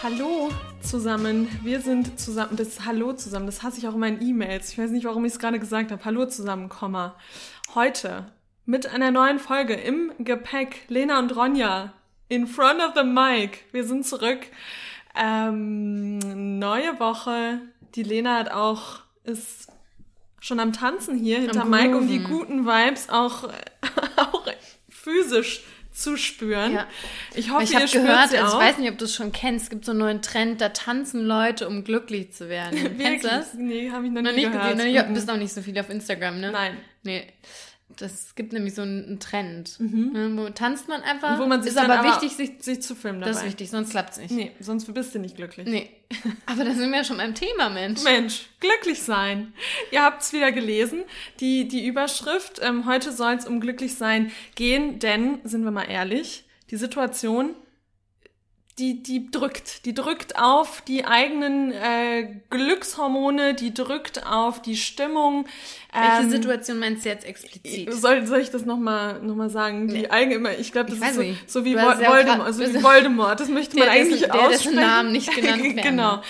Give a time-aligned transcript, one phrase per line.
[0.00, 1.48] Hallo zusammen.
[1.64, 2.56] Wir sind zusammen.
[2.56, 4.70] Das Hallo zusammen, das hasse ich auch in meinen E-Mails.
[4.70, 6.04] Ich weiß nicht, warum ich es gerade gesagt habe.
[6.04, 7.16] Hallo zusammen, Komma.
[7.74, 8.30] Heute
[8.64, 10.84] mit einer neuen Folge im Gepäck.
[10.86, 11.94] Lena und Ronja
[12.28, 13.64] in front of the mic.
[13.72, 14.46] Wir sind zurück.
[15.16, 17.60] Ähm, neue Woche.
[17.96, 19.66] Die Lena hat auch ist
[20.40, 23.44] schon am Tanzen hier hinter Mike, um die guten Vibes auch,
[24.16, 24.46] auch
[24.88, 26.74] physisch zu spüren.
[26.74, 26.86] Ja.
[27.34, 28.60] Ich hoffe, ich ihr spürt gehört, sie also auch.
[28.60, 30.68] ich weiß nicht, ob du es schon kennst, es gibt so einen neuen Trend, da
[30.68, 32.96] tanzen Leute, um glücklich zu werden.
[32.98, 33.54] Kennst du das?
[33.54, 34.76] Nee, habe ich noch, Noch nie nicht gehört.
[34.76, 35.02] gesehen, ne?
[35.02, 35.08] Mhm.
[35.08, 36.52] Du bist noch nicht so viel auf Instagram, ne?
[36.52, 36.76] Nein.
[37.02, 37.26] Nee.
[37.96, 39.80] Das gibt nämlich so einen Trend.
[39.80, 40.30] Ne?
[40.36, 41.38] Wo tanzt man einfach.
[41.38, 42.52] Wo man sich ist aber, aber wichtig, sich.
[42.60, 43.32] sich zu filmen dabei.
[43.32, 44.30] Das ist wichtig, sonst klappt's nicht.
[44.30, 45.66] Nee, sonst bist du nicht glücklich.
[45.66, 45.90] Nee.
[46.46, 48.02] Aber da sind wir ja schon beim Thema, Mensch.
[48.02, 49.52] Mensch, glücklich sein.
[49.90, 51.04] Ihr habt es wieder gelesen,
[51.40, 52.60] die, die Überschrift.
[52.62, 57.54] Ähm, heute soll es um glücklich sein gehen, denn, sind wir mal ehrlich, die Situation,
[58.78, 59.84] die, die drückt.
[59.84, 65.46] Die drückt auf die eigenen äh, Glückshormone, die drückt auf die Stimmung.
[65.92, 67.92] Welche Ähm, Situation meinst du jetzt explizit?
[67.92, 69.88] Soll, soll ich das nochmal noch mal sagen?
[69.88, 70.08] Die Nee.
[70.08, 71.50] allgemeine, ich glaube, das Ich ist so, nicht.
[71.50, 73.40] so wie Vol ja Voldemort, so wie Voldemort.
[73.40, 74.80] Das möchte man Der, eigentlich dessen- der, dessen aussprechen.
[74.80, 76.22] Namen nicht genannt werden genau.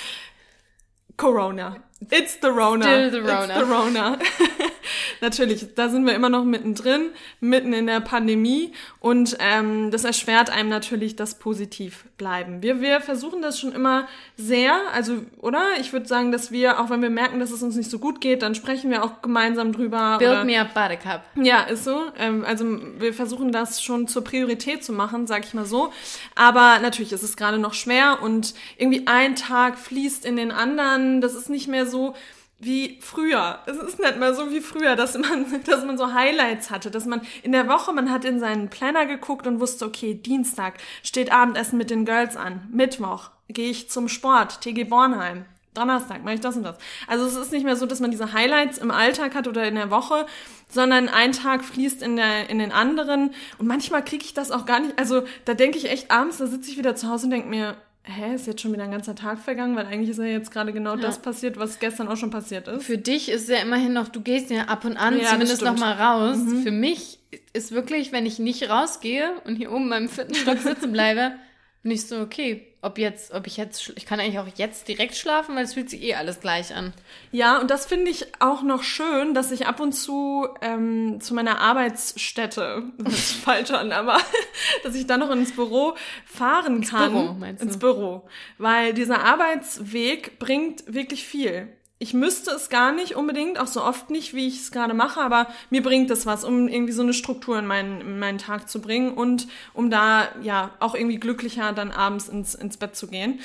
[1.16, 1.77] Corona.
[2.10, 2.84] It's the Rona.
[2.84, 3.54] Still the It's Rona.
[3.54, 4.18] the Rona.
[5.20, 10.50] Natürlich, da sind wir immer noch mittendrin, mitten in der Pandemie und ähm, das erschwert
[10.50, 12.62] einem natürlich das Positivbleiben.
[12.62, 15.62] Wir, wir versuchen das schon immer sehr, also, oder?
[15.80, 18.20] Ich würde sagen, dass wir, auch wenn wir merken, dass es uns nicht so gut
[18.20, 20.18] geht, dann sprechen wir auch gemeinsam drüber.
[20.18, 21.22] Build oder, me up, Buttercup.
[21.34, 22.05] ja, ist so.
[22.16, 22.64] Ähm, also
[22.98, 25.92] wir versuchen das schon zur Priorität zu machen, sag ich mal so.
[26.34, 31.20] Aber natürlich ist es gerade noch schwer und irgendwie ein Tag fließt in den anderen.
[31.20, 32.14] Das ist nicht mehr so
[32.61, 33.61] wie früher.
[33.67, 37.07] Es ist nicht mehr so wie früher, dass man, dass man so Highlights hatte, dass
[37.07, 41.33] man in der Woche, man hat in seinen Planner geguckt und wusste, okay, Dienstag steht
[41.33, 45.45] Abendessen mit den Girls an, Mittwoch gehe ich zum Sport, TG Bornheim.
[45.74, 46.77] Donnerstag mache ich das und das.
[47.07, 49.77] Also es ist nicht mehr so, dass man diese Highlights im Alltag hat oder in
[49.77, 50.27] der Woche,
[50.68, 53.30] sondern ein Tag fließt in, der, in den anderen.
[53.58, 54.98] Und manchmal kriege ich das auch gar nicht.
[54.98, 57.77] Also da denke ich echt abends, da sitze ich wieder zu Hause und denke mir,
[58.08, 59.77] hä, ist jetzt schon wieder ein ganzer Tag vergangen?
[59.77, 62.85] Weil eigentlich ist ja jetzt gerade genau das passiert, was gestern auch schon passiert ist.
[62.85, 65.74] Für dich ist ja immerhin noch, du gehst ja ab und an Ja, zumindest noch.
[65.74, 65.80] Mhm.
[65.80, 66.39] mal raus.
[66.63, 67.18] Für mich
[67.52, 71.33] ist wirklich, wenn ich nicht rausgehe und hier oben beim vierten Stock sitzen bleibe,
[71.83, 75.16] bin ich so, okay, ob jetzt, ob ich jetzt, ich kann eigentlich auch jetzt direkt
[75.16, 76.92] schlafen, weil es fühlt sich eh alles gleich an.
[77.33, 81.34] Ja, und das finde ich auch noch schön, dass ich ab und zu ähm, zu
[81.34, 84.18] meiner Arbeitsstätte, das ist falsch an, aber
[84.84, 85.94] dass ich dann noch ins Büro
[86.24, 87.12] fahren kann.
[87.12, 87.67] Büro, meinst du?
[87.67, 88.28] Ins Büro.
[88.58, 91.68] Weil dieser Arbeitsweg bringt wirklich viel.
[92.01, 95.20] Ich müsste es gar nicht unbedingt, auch so oft nicht, wie ich es gerade mache,
[95.20, 98.69] aber mir bringt es was, um irgendwie so eine Struktur in meinen, in meinen Tag
[98.69, 103.09] zu bringen und um da ja auch irgendwie glücklicher dann abends ins, ins Bett zu
[103.09, 103.41] gehen.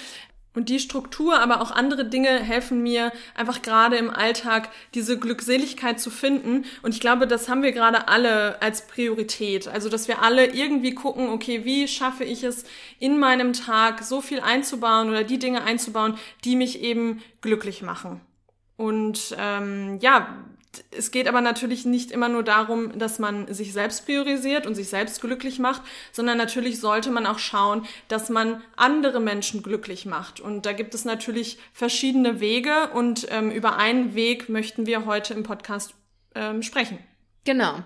[0.55, 5.99] Und die Struktur, aber auch andere Dinge helfen mir einfach gerade im Alltag diese Glückseligkeit
[5.99, 6.65] zu finden.
[6.83, 9.67] Und ich glaube, das haben wir gerade alle als Priorität.
[9.67, 12.65] Also, dass wir alle irgendwie gucken, okay, wie schaffe ich es
[12.99, 18.21] in meinem Tag so viel einzubauen oder die Dinge einzubauen, die mich eben glücklich machen.
[18.83, 20.27] Und ähm, ja,
[20.91, 24.89] es geht aber natürlich nicht immer nur darum, dass man sich selbst priorisiert und sich
[24.89, 30.41] selbst glücklich macht, sondern natürlich sollte man auch schauen, dass man andere Menschen glücklich macht.
[30.41, 35.33] Und da gibt es natürlich verschiedene Wege und ähm, über einen Weg möchten wir heute
[35.33, 35.93] im Podcast
[36.35, 36.99] ähm, sprechen.
[37.45, 37.79] Genau.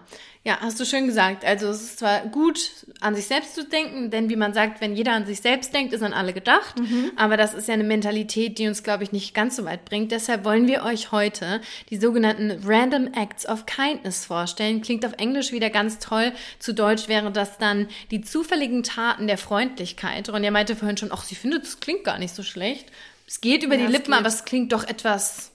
[0.44, 1.44] Ja, hast du schön gesagt.
[1.44, 4.95] Also es ist zwar gut, an sich selbst zu denken, denn wie man sagt, wenn
[4.95, 6.75] jeder an sich selbst denkt, ist an alle gedacht.
[7.18, 10.12] Aber das ist ja eine Mentalität, die uns, glaube ich, nicht ganz so weit bringt.
[10.13, 11.59] Deshalb wollen wir euch heute
[11.90, 14.81] die sogenannten Random Acts of Kindness vorstellen.
[14.81, 16.31] Klingt auf Englisch wieder ganz toll.
[16.59, 20.30] Zu Deutsch wäre das dann die zufälligen Taten der Freundlichkeit.
[20.30, 22.86] Ronja meinte vorhin schon, ach, sie findet, das klingt gar nicht so schlecht.
[23.27, 24.19] Es geht über Ja, die es Lippen, geht.
[24.19, 25.51] aber es klingt doch etwas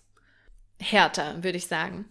[0.78, 2.05] härter, würde ich sagen.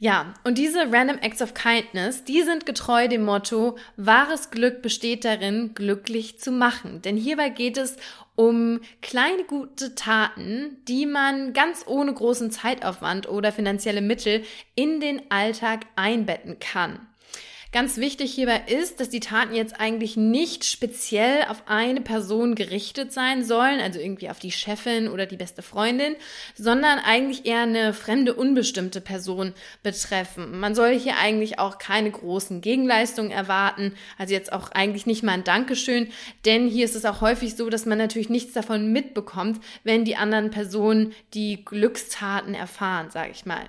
[0.00, 5.24] Ja, und diese Random Acts of Kindness, die sind getreu dem Motto, wahres Glück besteht
[5.24, 7.02] darin, glücklich zu machen.
[7.02, 7.96] Denn hierbei geht es
[8.36, 14.44] um kleine gute Taten, die man ganz ohne großen Zeitaufwand oder finanzielle Mittel
[14.76, 17.00] in den Alltag einbetten kann.
[17.70, 23.12] Ganz wichtig hierbei ist, dass die Taten jetzt eigentlich nicht speziell auf eine Person gerichtet
[23.12, 26.16] sein sollen, also irgendwie auf die Chefin oder die beste Freundin,
[26.54, 30.58] sondern eigentlich eher eine fremde, unbestimmte Person betreffen.
[30.58, 35.32] Man soll hier eigentlich auch keine großen Gegenleistungen erwarten, also jetzt auch eigentlich nicht mal
[35.32, 36.08] ein Dankeschön,
[36.46, 40.16] denn hier ist es auch häufig so, dass man natürlich nichts davon mitbekommt, wenn die
[40.16, 43.66] anderen Personen die Glückstaten erfahren, sage ich mal.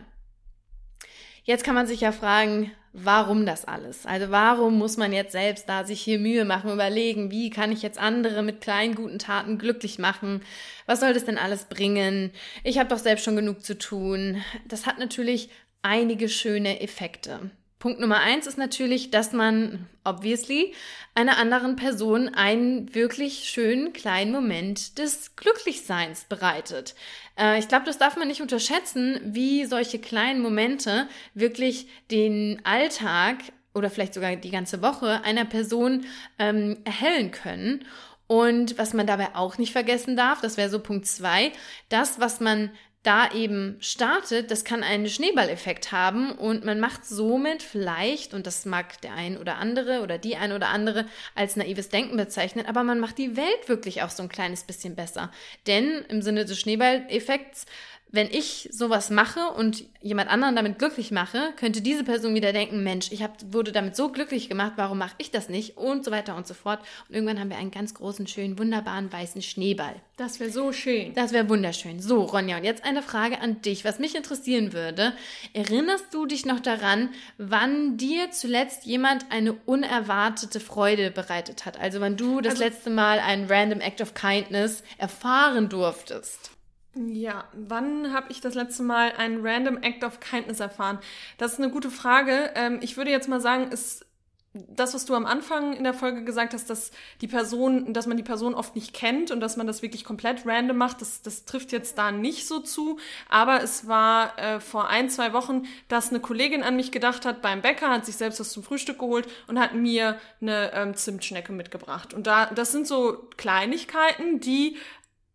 [1.44, 4.06] Jetzt kann man sich ja fragen, warum das alles?
[4.06, 7.82] Also warum muss man jetzt selbst da sich hier Mühe machen, überlegen, wie kann ich
[7.82, 10.42] jetzt andere mit kleinen guten Taten glücklich machen?
[10.86, 12.32] Was soll das denn alles bringen?
[12.64, 14.44] Ich habe doch selbst schon genug zu tun.
[14.68, 15.50] Das hat natürlich
[15.82, 17.52] einige schöne Effekte.
[17.80, 20.74] Punkt Nummer eins ist natürlich, dass man, obviously,
[21.16, 26.94] einer anderen Person einen wirklich schönen kleinen Moment des Glücklichseins bereitet.
[27.40, 33.38] Äh, ich glaube, das darf man nicht unterschätzen, wie solche kleinen Momente wirklich den Alltag
[33.74, 36.06] oder vielleicht sogar die ganze Woche einer Person
[36.38, 37.86] ähm, erhellen können.
[38.28, 41.52] Und was man dabei auch nicht vergessen darf, das wäre so Punkt zwei,
[41.88, 42.70] das, was man
[43.04, 48.66] da eben startet, das kann einen Schneeballeffekt haben und man macht somit vielleicht, und das
[48.66, 52.84] mag der ein oder andere oder die ein oder andere als naives Denken bezeichnen, aber
[52.84, 55.32] man macht die Welt wirklich auch so ein kleines bisschen besser.
[55.66, 57.66] Denn im Sinne des Schneeballeffekts
[58.12, 62.84] wenn ich sowas mache und jemand anderen damit glücklich mache, könnte diese Person wieder denken,
[62.84, 65.78] Mensch, ich hab, wurde damit so glücklich gemacht, warum mache ich das nicht?
[65.78, 66.80] Und so weiter und so fort.
[67.08, 69.96] Und irgendwann haben wir einen ganz großen, schönen, wunderbaren weißen Schneeball.
[70.18, 71.14] Das wäre so schön.
[71.14, 72.02] Das wäre wunderschön.
[72.02, 75.14] So, Ronja, und jetzt eine Frage an dich, was mich interessieren würde.
[75.54, 81.80] Erinnerst du dich noch daran, wann dir zuletzt jemand eine unerwartete Freude bereitet hat?
[81.80, 86.52] Also wann du das also, letzte Mal einen Random Act of Kindness erfahren durftest?
[86.96, 91.00] Ja, wann habe ich das letzte Mal einen Random Act of Kindness erfahren?
[91.38, 92.52] Das ist eine gute Frage.
[92.56, 94.06] Ähm, ich würde jetzt mal sagen, ist
[94.54, 96.90] das, was du am Anfang in der Folge gesagt hast, dass
[97.22, 100.44] die Person, dass man die Person oft nicht kennt und dass man das wirklich komplett
[100.46, 102.98] random macht, das, das trifft jetzt da nicht so zu.
[103.30, 107.44] Aber es war äh, vor ein, zwei Wochen, dass eine Kollegin an mich gedacht hat
[107.44, 111.54] beim Bäcker, hat sich selbst was zum Frühstück geholt und hat mir eine ähm, Zimtschnecke
[111.54, 112.16] mitgebracht.
[112.16, 114.78] Und da, das sind so Kleinigkeiten, die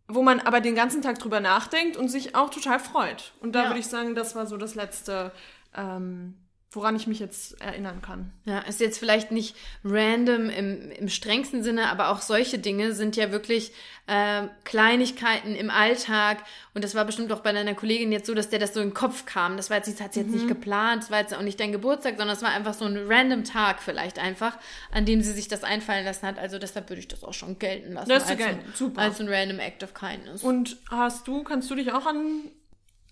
[0.08, 3.32] wo man aber den ganzen Tag drüber nachdenkt und sich auch total freut.
[3.40, 3.68] Und da ja.
[3.68, 5.32] würde ich sagen, das war so das letzte,
[5.74, 6.34] ähm,
[6.76, 8.32] woran ich mich jetzt erinnern kann.
[8.44, 13.16] Ja, ist jetzt vielleicht nicht random im, im strengsten Sinne, aber auch solche Dinge sind
[13.16, 13.72] ja wirklich
[14.06, 16.38] äh, Kleinigkeiten im Alltag.
[16.74, 18.88] Und das war bestimmt auch bei deiner Kollegin jetzt so, dass der das so in
[18.88, 19.56] den Kopf kam.
[19.56, 20.34] Das war jetzt, das hat sie jetzt mhm.
[20.34, 22.96] nicht geplant, das war jetzt auch nicht dein Geburtstag, sondern es war einfach so ein
[23.08, 24.58] random Tag vielleicht einfach,
[24.90, 26.38] an dem sie sich das einfallen lassen hat.
[26.38, 28.08] Also deshalb würde ich das auch schon gelten lassen.
[28.08, 29.00] Das ist als, ein, super.
[29.00, 30.42] als ein random Act of Kindness.
[30.42, 32.50] Und hast du, kannst du dich auch an,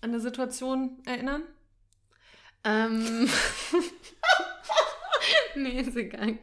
[0.01, 1.43] an eine Situation erinnern?
[2.63, 3.29] Ähm.
[5.55, 6.37] nee, ist egal.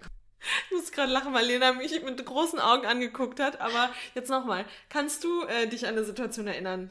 [0.66, 3.60] Ich muss gerade lachen, weil Lena mich mit großen Augen angeguckt hat.
[3.60, 4.64] Aber jetzt nochmal.
[4.88, 6.90] Kannst du äh, dich an eine Situation erinnern?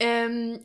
[0.00, 0.60] Ähm,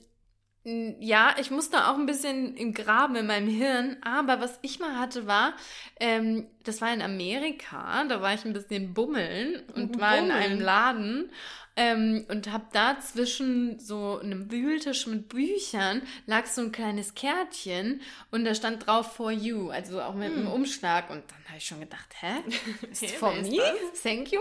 [0.66, 4.98] ja, ich musste auch ein bisschen im Graben in meinem Hirn, aber was ich mal
[4.98, 5.56] hatte war,
[6.00, 10.00] ähm, das war in Amerika, da war ich ein bisschen bummeln und bummeln.
[10.00, 11.32] war in einem Laden
[11.76, 18.02] ähm, und habe da zwischen so einem Wühltisch mit Büchern lag so ein kleines Kärtchen
[18.32, 20.40] und da stand drauf for you, also auch mit hm.
[20.40, 21.10] einem Umschlag.
[21.10, 22.44] Und dann habe ich schon gedacht, hä?
[22.92, 23.58] Ist hey, for me?
[23.94, 24.40] Ist Thank you.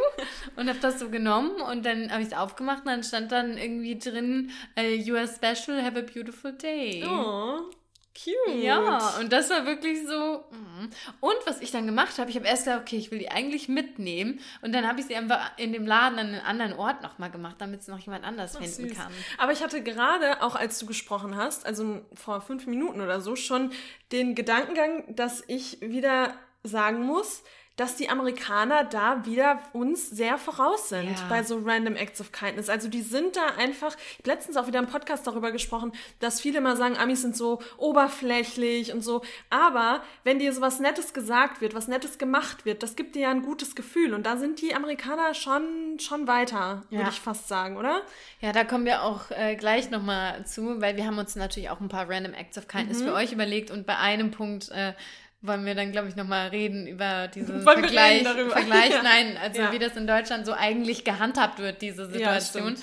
[0.57, 3.57] Und habe das so genommen und dann habe ich es aufgemacht und dann stand dann
[3.57, 7.05] irgendwie drin, uh, you are special, have a beautiful day.
[7.07, 7.71] Oh.
[8.15, 8.63] Cute.
[8.63, 10.45] Ja, und das war wirklich so.
[10.51, 10.91] Mm.
[11.21, 13.69] Und was ich dann gemacht habe, ich habe erst gedacht, okay, ich will die eigentlich
[13.69, 14.41] mitnehmen.
[14.61, 17.57] Und dann habe ich sie einfach in dem Laden an einem anderen Ort nochmal gemacht,
[17.59, 18.99] damit es noch jemand anders Ach, finden süß.
[18.99, 19.13] kann.
[19.39, 23.35] Aber ich hatte gerade, auch als du gesprochen hast, also vor fünf Minuten oder so,
[23.35, 23.73] schon
[24.13, 27.43] den Gedankengang, dass ich wieder sagen muss,
[27.77, 31.27] dass die Amerikaner da wieder uns sehr voraus sind ja.
[31.29, 32.69] bei so Random Acts of Kindness.
[32.69, 36.41] Also die sind da einfach, ich habe letztens auch wieder im Podcast darüber gesprochen, dass
[36.41, 39.23] viele mal sagen, Amis sind so oberflächlich und so.
[39.49, 43.23] Aber wenn dir so was Nettes gesagt wird, was Nettes gemacht wird, das gibt dir
[43.23, 44.13] ja ein gutes Gefühl.
[44.13, 46.99] Und da sind die Amerikaner schon, schon weiter, ja.
[46.99, 48.03] würde ich fast sagen, oder?
[48.41, 51.81] Ja, da kommen wir auch äh, gleich nochmal zu, weil wir haben uns natürlich auch
[51.81, 53.07] ein paar Random Acts of Kindness mhm.
[53.07, 54.93] für euch überlegt und bei einem Punkt äh,
[55.43, 58.23] wollen wir dann, glaube ich, nochmal reden über diesen Vergleich.
[58.23, 59.03] Vergleich, ja.
[59.03, 59.73] nein, also ja.
[59.73, 62.77] wie das in Deutschland so eigentlich gehandhabt wird, diese Situation.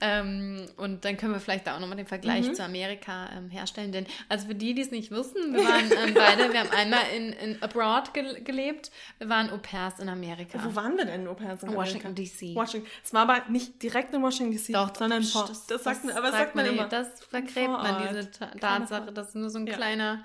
[0.00, 2.54] Ja, ähm, und dann können wir vielleicht da auch nochmal den Vergleich mhm.
[2.54, 3.90] zu Amerika ähm, herstellen.
[3.90, 7.02] Denn, also für die, die es nicht wussten, wir waren ähm, beide, wir haben einmal
[7.16, 10.60] in, in Abroad ge gelebt, wir waren Au pairs in Amerika.
[10.62, 11.88] Wo waren wir denn Au pairs in Amerika?
[11.88, 12.54] Washington, D.C.
[12.54, 12.88] Washington.
[13.02, 15.46] Es war aber nicht direkt in Washington, D.C., sondern vor.
[15.48, 16.86] Das, das, sagt man, aber das sagt man, immer.
[16.86, 20.22] Das vergräbt man, diese Tatsache, dass nur so ein kleiner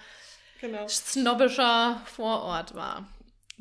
[0.59, 0.87] genau.
[0.87, 3.07] snobbischer Vorort war.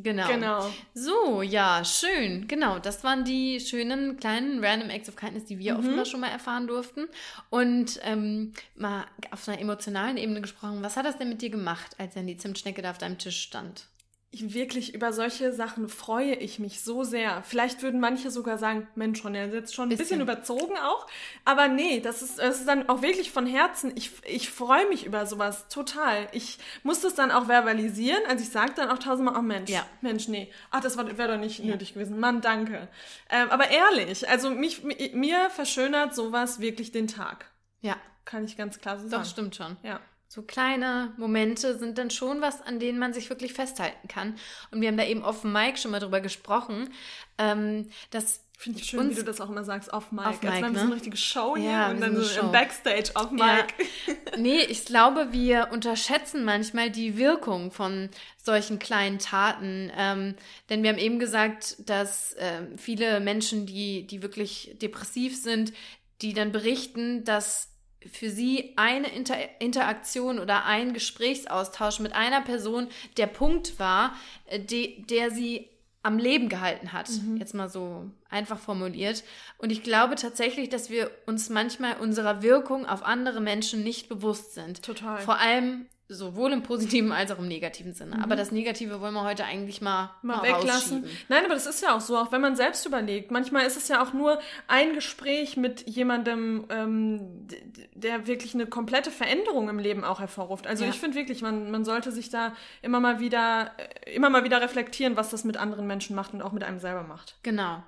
[0.00, 0.28] Genau.
[0.28, 0.70] genau.
[0.94, 2.46] So, ja, schön.
[2.46, 5.80] Genau, das waren die schönen kleinen Random Acts of Kindness, die wir mhm.
[5.80, 7.08] offenbar schon mal erfahren durften.
[7.50, 11.96] Und ähm, mal auf einer emotionalen Ebene gesprochen, was hat das denn mit dir gemacht,
[11.98, 13.86] als dann die Zimtschnecke da auf deinem Tisch stand?
[14.30, 17.42] Ich wirklich über solche Sachen freue ich mich so sehr.
[17.44, 20.76] Vielleicht würden manche sogar sagen, Mensch, Ron, er ist jetzt schon ein bisschen, bisschen überzogen
[20.76, 21.06] auch.
[21.46, 23.90] Aber nee, das ist, das ist dann auch wirklich von Herzen.
[23.94, 26.28] Ich, ich freue mich über sowas total.
[26.32, 28.20] Ich muss das dann auch verbalisieren.
[28.28, 29.86] Also ich sage dann auch tausendmal, oh Mensch, ja.
[30.02, 30.52] Mensch, nee.
[30.70, 31.72] Ach, das wäre doch nicht ja.
[31.72, 32.20] nötig gewesen.
[32.20, 32.88] Mann, danke.
[33.30, 34.82] Ähm, aber ehrlich, also mich,
[35.14, 37.50] mir verschönert sowas wirklich den Tag.
[37.80, 37.96] Ja.
[38.26, 39.22] Kann ich ganz klar so sagen.
[39.22, 39.78] Doch, stimmt schon.
[39.82, 40.00] Ja.
[40.30, 44.36] So kleine Momente sind dann schon was, an denen man sich wirklich festhalten kann.
[44.70, 46.90] Und wir haben da eben auf Mike schon mal drüber gesprochen,
[47.38, 50.26] ähm, dass Finde ich schön, wie du das auch immer sagst, off Mic.
[50.26, 50.78] Auf Mic Als wenn wir ne?
[50.80, 52.40] so eine richtige Show hier ja, und dann so Show.
[52.40, 53.42] im Backstage auf Mic.
[53.44, 54.14] Ja.
[54.36, 59.92] Nee, ich glaube, wir unterschätzen manchmal die Wirkung von solchen kleinen Taten.
[59.96, 60.34] Ähm,
[60.68, 65.72] denn wir haben eben gesagt, dass äh, viele Menschen, die, die wirklich depressiv sind,
[66.20, 67.68] die dann berichten, dass
[68.12, 74.14] für sie eine Inter Interaktion oder ein Gesprächsaustausch mit einer Person der Punkt war,
[74.46, 75.68] äh, de der sie
[76.02, 77.10] am Leben gehalten hat.
[77.10, 77.36] Mhm.
[77.36, 79.24] Jetzt mal so einfach formuliert.
[79.58, 84.54] Und ich glaube tatsächlich, dass wir uns manchmal unserer Wirkung auf andere Menschen nicht bewusst
[84.54, 84.82] sind.
[84.82, 85.20] Total.
[85.20, 88.16] Vor allem sowohl im positiven als auch im negativen Sinne.
[88.16, 88.22] Mhm.
[88.22, 91.04] Aber das Negative wollen wir heute eigentlich mal, mal, mal weglassen.
[91.28, 93.30] Nein, aber das ist ja auch so, auch wenn man selbst überlegt.
[93.30, 94.38] Manchmal ist es ja auch nur
[94.68, 97.46] ein Gespräch mit jemandem, ähm,
[97.94, 100.66] der wirklich eine komplette Veränderung im Leben auch hervorruft.
[100.66, 100.90] Also ja.
[100.90, 104.62] ich finde wirklich, man, man sollte sich da immer mal wieder, äh, immer mal wieder
[104.62, 107.36] reflektieren, was das mit anderen Menschen macht und auch mit einem selber macht.
[107.42, 107.82] Genau.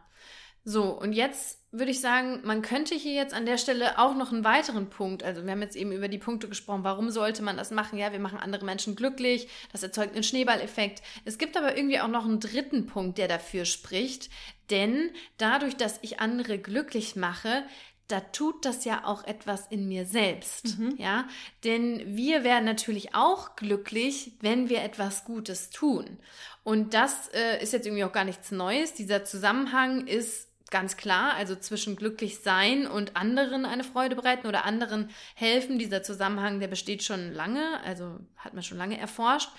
[0.64, 4.32] So, und jetzt würde ich sagen, man könnte hier jetzt an der Stelle auch noch
[4.32, 7.56] einen weiteren Punkt, also wir haben jetzt eben über die Punkte gesprochen, warum sollte man
[7.56, 7.98] das machen?
[7.98, 11.00] Ja, wir machen andere Menschen glücklich, das erzeugt einen Schneeballeffekt.
[11.24, 14.30] Es gibt aber irgendwie auch noch einen dritten Punkt, der dafür spricht,
[14.70, 17.62] denn dadurch, dass ich andere glücklich mache,
[18.08, 20.96] da tut das ja auch etwas in mir selbst, mhm.
[20.98, 21.28] ja,
[21.62, 26.18] denn wir werden natürlich auch glücklich, wenn wir etwas Gutes tun.
[26.64, 28.94] Und das äh, ist jetzt irgendwie auch gar nichts Neues.
[28.94, 34.64] Dieser Zusammenhang ist ganz klar, also zwischen glücklich sein und anderen eine Freude bereiten oder
[34.64, 35.78] anderen helfen.
[35.78, 39.50] Dieser Zusammenhang, der besteht schon lange, also hat man schon lange erforscht.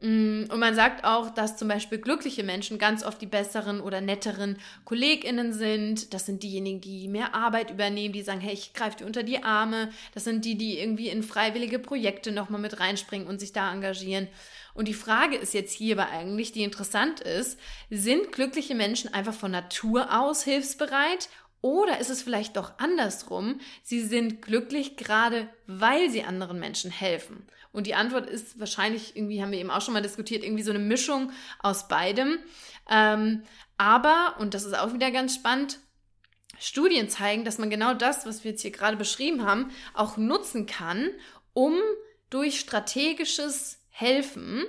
[0.00, 4.00] Mm, und man sagt auch, dass zum Beispiel glückliche Menschen ganz oft die besseren oder
[4.00, 6.12] netteren KollegInnen sind.
[6.12, 9.42] Das sind diejenigen, die mehr Arbeit übernehmen, die sagen, hey, ich greife dir unter die
[9.42, 9.90] Arme.
[10.12, 14.28] Das sind die, die irgendwie in freiwillige Projekte nochmal mit reinspringen und sich da engagieren.
[14.74, 17.58] Und die Frage ist jetzt hierbei eigentlich, die interessant ist,
[17.90, 21.28] sind glückliche Menschen einfach von Natur aus hilfsbereit
[21.64, 23.58] oder ist es vielleicht doch andersrum?
[23.82, 27.46] Sie sind glücklich gerade, weil sie anderen Menschen helfen.
[27.72, 30.72] Und die Antwort ist wahrscheinlich, irgendwie haben wir eben auch schon mal diskutiert, irgendwie so
[30.72, 32.38] eine Mischung aus beidem.
[32.90, 33.44] Ähm,
[33.78, 35.78] aber, und das ist auch wieder ganz spannend,
[36.58, 40.66] Studien zeigen, dass man genau das, was wir jetzt hier gerade beschrieben haben, auch nutzen
[40.66, 41.08] kann,
[41.54, 41.78] um
[42.28, 44.64] durch strategisches helfen,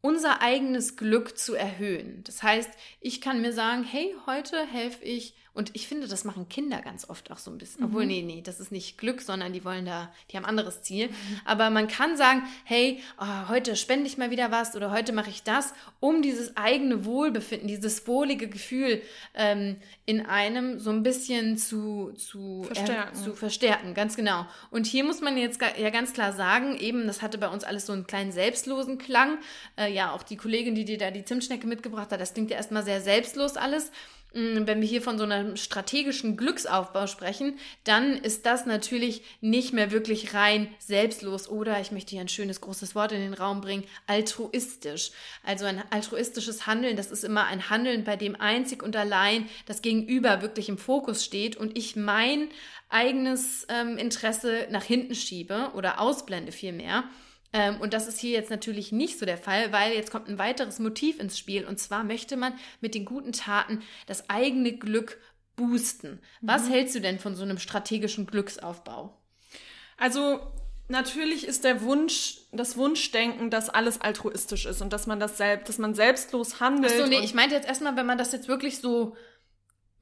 [0.00, 2.24] unser eigenes Glück zu erhöhen.
[2.24, 6.48] Das heißt, ich kann mir sagen, hey, heute helfe ich und ich finde, das machen
[6.48, 7.82] Kinder ganz oft auch so ein bisschen.
[7.82, 7.88] Mhm.
[7.88, 11.08] Obwohl, nee, nee, das ist nicht Glück, sondern die wollen da, die haben anderes Ziel.
[11.08, 11.40] Mhm.
[11.44, 15.28] Aber man kann sagen, hey, oh, heute spende ich mal wieder was oder heute mache
[15.28, 19.02] ich das, um dieses eigene Wohlbefinden, dieses wohlige Gefühl
[19.34, 23.18] ähm, in einem so ein bisschen zu, zu, verstärken.
[23.18, 23.94] Äh, zu verstärken.
[23.94, 24.46] Ganz genau.
[24.70, 27.84] Und hier muss man jetzt ja ganz klar sagen, eben, das hatte bei uns alles
[27.84, 29.36] so einen kleinen selbstlosen Klang.
[29.76, 32.56] Äh, ja, auch die Kollegin, die dir da die Zimtschnecke mitgebracht hat, das klingt ja
[32.56, 33.92] erstmal sehr selbstlos alles.
[34.34, 39.72] Mm, wenn wir hier von so einem strategischen Glücksaufbau sprechen, dann ist das natürlich nicht
[39.72, 43.60] mehr wirklich rein selbstlos oder, ich möchte hier ein schönes großes Wort in den Raum
[43.60, 45.10] bringen, altruistisch.
[45.44, 49.82] Also ein altruistisches Handeln, das ist immer ein Handeln, bei dem einzig und allein das
[49.82, 52.48] Gegenüber wirklich im Fokus steht und ich mein
[52.88, 57.04] eigenes ähm, Interesse nach hinten schiebe oder ausblende vielmehr.
[57.52, 60.38] Ähm, und das ist hier jetzt natürlich nicht so der Fall, weil jetzt kommt ein
[60.38, 61.66] weiteres Motiv ins Spiel.
[61.66, 65.18] Und zwar möchte man mit den guten Taten das eigene Glück
[65.56, 66.20] boosten.
[66.40, 66.72] Was mhm.
[66.72, 69.18] hältst du denn von so einem strategischen Glücksaufbau?
[69.98, 70.40] Also
[70.88, 75.68] natürlich ist der Wunsch, das Wunschdenken, dass alles altruistisch ist und dass man das selbst,
[75.68, 76.92] dass man selbstlos handelt.
[76.92, 79.14] Achso, nee, ich meinte jetzt erstmal, wenn man das jetzt wirklich so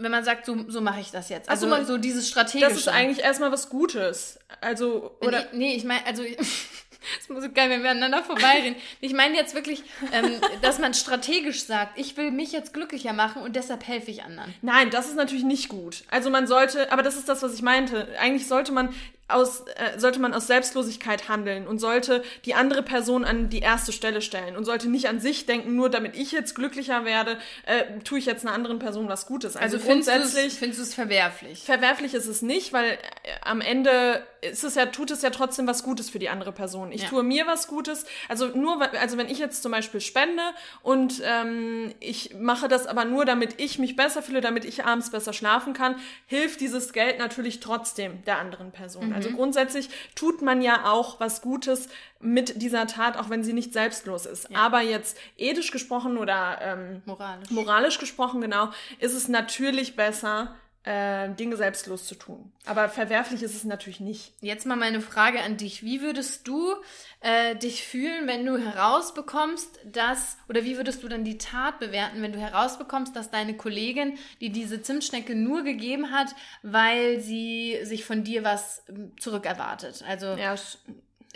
[0.02, 1.50] wenn man sagt, so, so mache ich das jetzt.
[1.50, 2.66] Also, also man, so dieses strategische.
[2.66, 4.38] Das ist eigentlich erstmal was Gutes.
[4.62, 5.46] Also, oder.
[5.52, 6.22] Nee, nee ich meine, also
[7.18, 8.76] Das muss so geil, wenn wir aneinander vorbeireden.
[9.00, 13.42] Ich meine jetzt wirklich, ähm, dass man strategisch sagt, ich will mich jetzt glücklicher machen
[13.42, 14.54] und deshalb helfe ich anderen.
[14.62, 16.04] Nein, das ist natürlich nicht gut.
[16.10, 18.08] Also man sollte, aber das ist das, was ich meinte.
[18.18, 18.94] Eigentlich sollte man
[19.28, 23.92] aus, äh, sollte man aus Selbstlosigkeit handeln und sollte die andere Person an die erste
[23.92, 27.84] Stelle stellen und sollte nicht an sich denken, nur damit ich jetzt glücklicher werde, äh,
[28.04, 29.56] tue ich jetzt einer anderen Person was Gutes.
[29.56, 31.62] Also, also grundsätzlich findest du es verwerflich?
[31.64, 32.98] Verwerflich ist es nicht, weil äh,
[33.42, 36.92] am Ende ist es ja, tut es ja trotzdem was Gutes für die andere Person.
[36.92, 37.08] Ich ja.
[37.08, 38.06] tue mir was Gutes.
[38.28, 40.42] Also nur, also wenn ich jetzt zum Beispiel spende
[40.82, 45.10] und ähm, ich mache das aber nur, damit ich mich besser fühle, damit ich abends
[45.10, 49.08] besser schlafen kann, hilft dieses Geld natürlich trotzdem der anderen Person.
[49.08, 49.14] Mhm.
[49.14, 51.88] Also grundsätzlich tut man ja auch was Gutes
[52.20, 54.50] mit dieser Tat, auch wenn sie nicht selbstlos ist.
[54.50, 54.58] Ja.
[54.58, 57.50] Aber jetzt ethisch gesprochen oder ähm, moralisch.
[57.50, 62.52] moralisch gesprochen, genau, ist es natürlich besser, äh, Dinge selbstlos zu tun.
[62.64, 64.32] Aber verwerflich ist es natürlich nicht.
[64.40, 65.82] Jetzt mal meine Frage an dich.
[65.82, 66.74] Wie würdest du
[67.20, 72.22] äh, dich fühlen, wenn du herausbekommst, dass, oder wie würdest du dann die Tat bewerten,
[72.22, 76.28] wenn du herausbekommst, dass deine Kollegin, die diese Zimtschnecke nur gegeben hat,
[76.62, 80.02] weil sie sich von dir was ähm, zurückerwartet?
[80.08, 80.54] Also ja,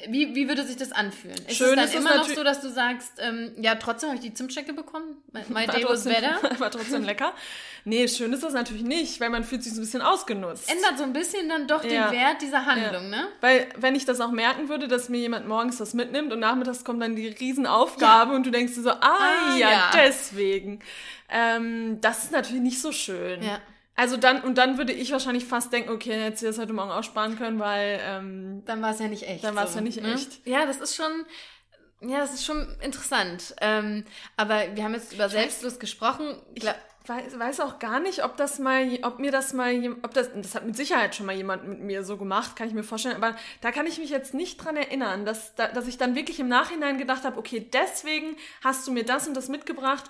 [0.08, 1.36] wie, wie würde sich das anfühlen?
[1.46, 4.24] Ist Schön es dann immer noch so, dass du sagst, ähm, ja, trotzdem habe ich
[4.24, 5.16] die Zimtstecke bekommen?
[5.48, 6.40] My day was better?
[6.58, 7.32] War trotzdem lecker.
[7.84, 10.68] Nee, schön ist das natürlich nicht, weil man fühlt sich so ein bisschen ausgenutzt.
[10.68, 12.08] Ändert so ein bisschen dann doch ja.
[12.08, 13.22] den Wert dieser Handlung, ja.
[13.22, 13.28] ne?
[13.40, 16.84] Weil, wenn ich das auch merken würde, dass mir jemand morgens das mitnimmt und nachmittags
[16.84, 18.36] kommt dann die Riesenaufgabe ja.
[18.36, 20.80] und du denkst dir so, ah, ah ja, deswegen.
[21.28, 23.42] Ähm, das ist natürlich nicht so schön.
[23.42, 23.60] Ja.
[23.96, 26.90] Also dann, und dann würde ich wahrscheinlich fast denken, okay, jetzt hier das heute Morgen
[26.90, 29.44] aussparen können, weil ähm, dann war es ja nicht echt.
[29.44, 30.14] Dann war es so, ja nicht ne?
[30.14, 30.44] echt.
[30.46, 31.24] Ja, das ist schon,
[32.00, 33.54] ja, das ist schon interessant.
[33.60, 34.04] Ähm,
[34.36, 36.36] aber wir haben jetzt über Selbstlos gesprochen.
[36.54, 36.64] Ich
[37.06, 40.56] weiß, weiß auch gar nicht, ob das mal, ob mir das mal, ob das, das
[40.56, 43.14] hat mit Sicherheit schon mal jemand mit mir so gemacht, kann ich mir vorstellen.
[43.16, 46.48] Aber da kann ich mich jetzt nicht dran erinnern, dass, dass ich dann wirklich im
[46.48, 50.04] Nachhinein gedacht habe, okay, deswegen hast du mir das und das mitgebracht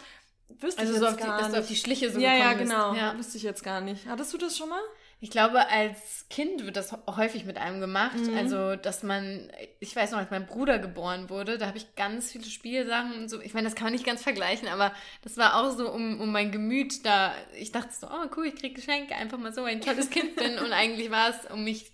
[0.49, 1.45] Wüsste also ich jetzt so gar die, nicht.
[1.45, 2.95] dass du auf die Schliche so ja, Ja, genau.
[2.95, 3.17] Ja.
[3.17, 4.07] Wüsste ich jetzt gar nicht.
[4.07, 4.83] Hattest du das schon mal?
[5.21, 8.19] Ich glaube, als Kind wird das häufig mit einem gemacht.
[8.19, 8.37] Mhm.
[8.37, 12.31] Also, dass man, ich weiß noch, als mein Bruder geboren wurde, da habe ich ganz
[12.31, 13.41] viele Spielsachen und so.
[13.41, 16.31] Ich meine, das kann man nicht ganz vergleichen, aber das war auch so um, um
[16.31, 17.33] mein Gemüt da.
[17.59, 20.59] Ich dachte so, oh cool, ich kriege Geschenke, einfach mal so ein tolles Kind bin.
[20.63, 21.93] Und eigentlich war es, um mich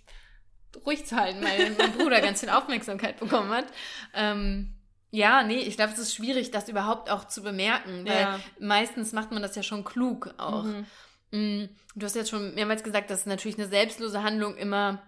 [0.85, 3.65] ruhig zu halten, weil mein Bruder ganz viel Aufmerksamkeit bekommen hat.
[4.13, 4.73] Ähm,
[5.11, 8.39] ja, nee, ich glaube, es ist schwierig, das überhaupt auch zu bemerken, weil ja.
[8.59, 10.63] meistens macht man das ja schon klug auch.
[10.63, 10.85] Mhm.
[11.31, 15.01] Mm, du hast jetzt schon mehrmals gesagt, dass natürlich eine selbstlose Handlung immer,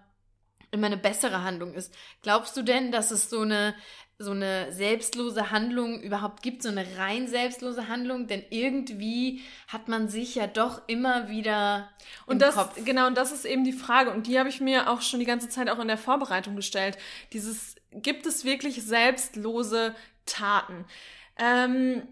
[0.70, 1.94] immer eine bessere Handlung ist.
[2.20, 3.74] Glaubst du denn, dass es so eine,
[4.18, 8.26] so eine selbstlose Handlung überhaupt gibt, so eine rein selbstlose Handlung?
[8.26, 11.88] Denn irgendwie hat man sich ja doch immer wieder
[12.26, 12.84] und das Kopf.
[12.84, 15.26] genau und das ist eben die Frage und die habe ich mir auch schon die
[15.26, 16.98] ganze Zeit auch in der Vorbereitung gestellt.
[17.32, 19.94] Dieses gibt es wirklich selbstlose
[20.26, 20.84] Taten?
[21.36, 22.02] Ähm,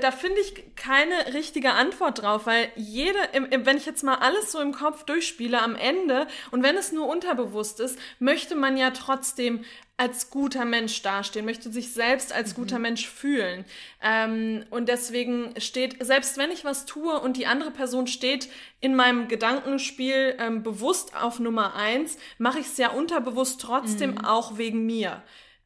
[0.00, 3.18] da finde ich keine richtige Antwort drauf, weil jede,
[3.50, 7.08] wenn ich jetzt mal alles so im Kopf durchspiele, am Ende, und wenn es nur
[7.08, 9.64] unterbewusst ist, möchte man ja trotzdem
[9.96, 12.62] als guter Mensch dastehen, möchte sich selbst als mhm.
[12.62, 13.64] guter Mensch fühlen.
[14.02, 18.48] Ähm, und deswegen steht, selbst wenn ich was tue und die andere Person steht
[18.80, 24.24] in meinem Gedankenspiel ähm, bewusst auf Nummer eins, mache ich es ja unterbewusst trotzdem mhm.
[24.24, 25.22] auch wegen mir.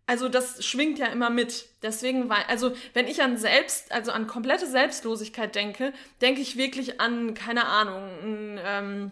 [0.09, 1.67] Also das schwingt ja immer mit.
[1.83, 5.93] Deswegen war, also wenn ich an Selbst, also an komplette Selbstlosigkeit denke,
[6.23, 9.11] denke ich wirklich an, keine Ahnung, ein, ähm,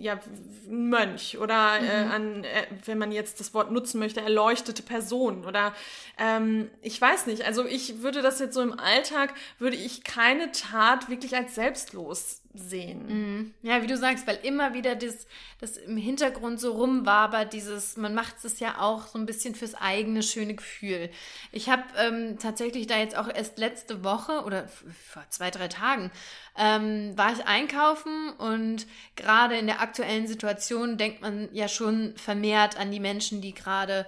[0.00, 0.18] ja,
[0.68, 1.88] Mönch oder äh, mhm.
[1.88, 5.72] äh, an, äh, wenn man jetzt das Wort nutzen möchte, erleuchtete Person oder
[6.18, 10.50] ähm, ich weiß nicht, also ich würde das jetzt so im Alltag, würde ich keine
[10.50, 13.06] Tat wirklich als selbstlos sehen.
[13.06, 13.54] Mhm.
[13.62, 15.26] Ja, wie du sagst, weil immer wieder das,
[15.58, 19.74] das im Hintergrund so rumwabert, dieses, man macht es ja auch so ein bisschen fürs
[19.74, 21.10] eigene schöne Gefühl.
[21.50, 26.10] Ich habe ähm, tatsächlich da jetzt auch erst letzte Woche oder vor zwei, drei Tagen
[26.58, 28.86] ähm, war ich einkaufen und
[29.16, 34.06] gerade in der aktuellen Situation denkt man ja schon vermehrt an die Menschen, die gerade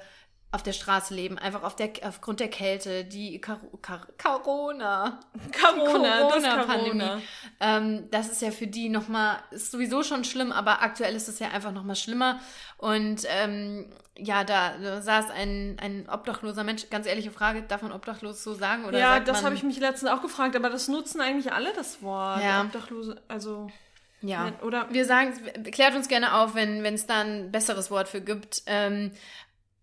[0.55, 4.07] auf der Straße leben, einfach auf der, aufgrund der Kälte, die Kar Kar
[4.41, 5.19] Corona,
[5.61, 6.99] Corona, Corona-Pandemie.
[7.01, 7.21] Das,
[7.59, 11.41] ähm, das ist ja für die nochmal, ist sowieso schon schlimm, aber aktuell ist es
[11.41, 12.39] ja einfach nochmal schlimmer.
[12.79, 13.87] Und ähm,
[14.17, 18.55] ja, da, da saß ein, ein obdachloser Mensch, ganz ehrliche Frage, darf man obdachlos so
[18.55, 18.85] sagen?
[18.85, 22.01] Oder ja, das habe ich mich letztens auch gefragt, aber das nutzen eigentlich alle das
[22.01, 22.45] Wort.
[22.45, 22.61] Ja.
[22.61, 23.69] Obdachlose, also.
[24.23, 25.35] Ja, oder wir sagen,
[25.71, 28.63] klärt uns gerne auf, wenn es da ein besseres Wort für gibt.
[28.65, 29.11] Ähm,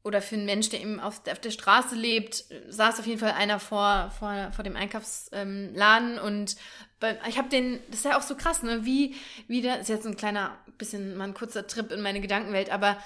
[0.04, 3.34] oder für einen Mensch, der eben auf, auf der Straße lebt, saß auf jeden Fall
[3.34, 6.56] einer vor, vor, vor dem Einkaufsladen und
[7.00, 9.16] bei, ich habe den, das ist ja auch so krass, ne, wie,
[9.48, 12.98] wie der, ist jetzt ein kleiner, bisschen mal ein kurzer Trip in meine Gedankenwelt, aber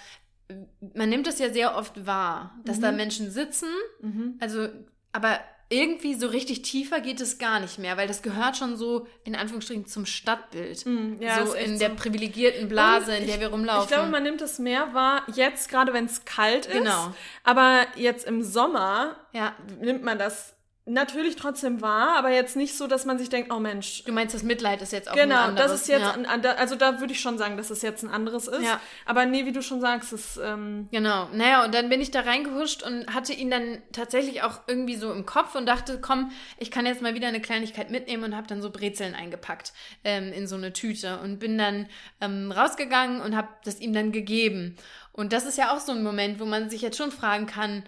[0.93, 2.81] man nimmt das ja sehr oft wahr, dass mhm.
[2.81, 3.69] da Menschen sitzen,
[4.01, 4.36] mhm.
[4.39, 4.69] also,
[5.12, 9.08] aber irgendwie so richtig tiefer geht es gar nicht mehr, weil das gehört schon so
[9.23, 10.86] in Anführungsstrichen zum Stadtbild.
[10.86, 11.80] Mm, ja, so in so.
[11.80, 13.84] der privilegierten Blase, Und in der ich- wir rumlaufen.
[13.84, 16.73] Ich glaube, man nimmt es mehr wahr, jetzt gerade wenn es kalt ist.
[16.73, 17.13] Genau.
[17.43, 19.56] Aber jetzt im Sommer ja.
[19.82, 20.54] nimmt man das
[20.88, 24.04] natürlich trotzdem wahr, aber jetzt nicht so, dass man sich denkt, oh Mensch.
[24.04, 25.71] Du meinst, das Mitleid ist jetzt auch ein Genau, anderes.
[25.71, 26.12] das ist jetzt, ja.
[26.12, 28.63] ein, also da würde ich schon sagen, dass es jetzt ein anderes ist.
[28.63, 28.80] Ja.
[29.06, 32.21] Aber nee, wie du schon sagst, es, ähm, Genau, naja, und dann bin ich da
[32.21, 36.69] reingehuscht und hatte ihn dann tatsächlich auch irgendwie so im Kopf und dachte, komm, ich
[36.69, 40.45] kann jetzt mal wieder eine Kleinigkeit mitnehmen und habe dann so Brezeln eingepackt ähm, in
[40.48, 41.88] so eine Tüte und bin dann
[42.21, 44.76] ähm, rausgegangen und habe das ihm dann gegeben.
[45.13, 47.84] Und das ist ja auch so ein Moment, wo man sich jetzt schon fragen kann,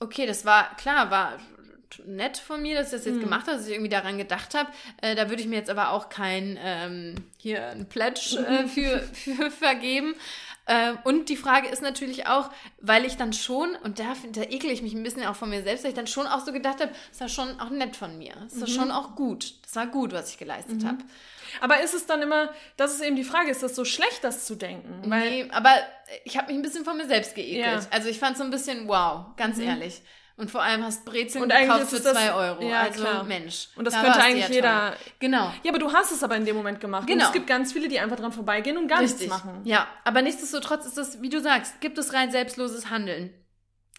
[0.00, 1.38] okay, das war, klar, war
[2.06, 4.70] nett von mir, dass ich das jetzt gemacht habe, dass ich irgendwie daran gedacht habe.
[5.00, 9.00] Äh, da würde ich mir jetzt aber auch kein, ähm, hier ein Pledge äh, für,
[9.00, 10.14] für vergeben.
[10.68, 14.70] Äh, und die Frage ist natürlich auch, weil ich dann schon, und da, da ekel
[14.70, 16.82] ich mich ein bisschen auch von mir selbst, weil ich dann schon auch so gedacht
[16.82, 18.34] habe, das war schon auch nett von mir.
[18.44, 19.54] Das war schon auch gut.
[19.64, 20.98] Das war gut, was ich geleistet habe.
[21.60, 24.44] aber ist es dann immer, das ist eben die Frage, ist das so schlecht, das
[24.44, 25.10] zu denken?
[25.10, 25.70] Weil, Nee, aber
[26.24, 27.64] ich habe mich ein bisschen von mir selbst geekelt.
[27.64, 27.80] Ja.
[27.80, 27.86] Mhm.
[27.90, 30.02] Also ich fand so ein bisschen wow, ganz ehrlich.
[30.38, 32.62] Und vor allem hast Brezeln Und gekauft für es das- zwei Euro.
[32.62, 33.24] Ja, also klar.
[33.24, 33.68] Mensch.
[33.74, 34.96] Und das da könnte eigentlich ja jeder- toll.
[35.18, 35.52] Genau.
[35.64, 37.02] ja, aber du hast es aber in dem Moment gemacht.
[37.02, 37.26] Und Genau.
[37.26, 39.28] es gibt ganz viele, die einfach dran vorbeigehen und gar Richtig.
[39.28, 39.60] nichts machen.
[39.64, 43.34] Ja, aber nichtsdestotrotz ist das, wie du sagst, gibt es rein selbstloses Handeln.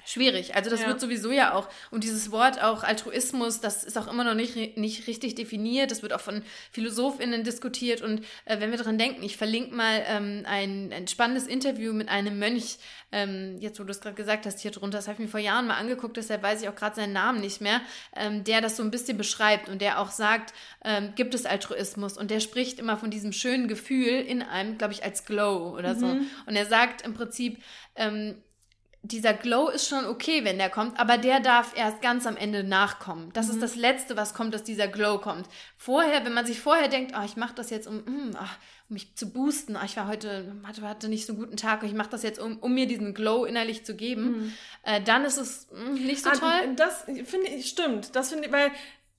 [0.06, 0.56] Schwierig.
[0.56, 0.88] Also das Ja.
[0.88, 1.68] wird sowieso ja auch.
[1.92, 5.92] Und dieses Wort auch Altruismus, das ist auch immer noch nicht, nicht richtig definiert.
[5.92, 8.02] Das wird auch von PhilosophInnen diskutiert.
[8.02, 12.10] Und äh, wenn wir dran denken, ich verlinke mal ähm, ein, ein spannendes Interview mit
[12.10, 12.78] einem Mönch,
[13.12, 15.40] ähm, jetzt wo du es gerade gesagt hast, hier drunter, das habe ich mir vor
[15.40, 17.82] Jahren mal angeguckt, deshalb weiß ich auch gerade seinen Namen nicht mehr,
[18.16, 22.18] ähm, der das so ein bisschen beschreibt und der auch sagt, ähm, gibt es Altruismus
[22.18, 25.96] und der spricht immer von diesem schönen Gefühl in einem, glaube ich, als Glow oder
[25.96, 26.06] so.
[26.46, 27.62] Und er sagt im Prinzip,
[27.96, 28.42] ähm,
[29.02, 32.64] dieser Glow ist schon okay, wenn der kommt, aber der darf erst ganz am Ende
[32.64, 33.32] nachkommen.
[33.34, 35.48] Das ist das Letzte, was kommt, dass dieser Glow kommt.
[35.78, 38.50] Vorher, wenn man sich vorher denkt, ah, ich mache das jetzt, um, mm, ah,
[38.90, 41.84] um mich zu boosten, ah, ich war heute, hatte, hatte nicht so einen guten Tag,
[41.84, 45.38] ich mache das jetzt, um, um mir diesen Glow innerlich zu geben, äh, dann ist
[45.38, 46.76] es mm, nicht so Ah, toll.
[46.76, 48.16] Das finde ich, stimmt.
[48.16, 48.72] Das finde ich, weil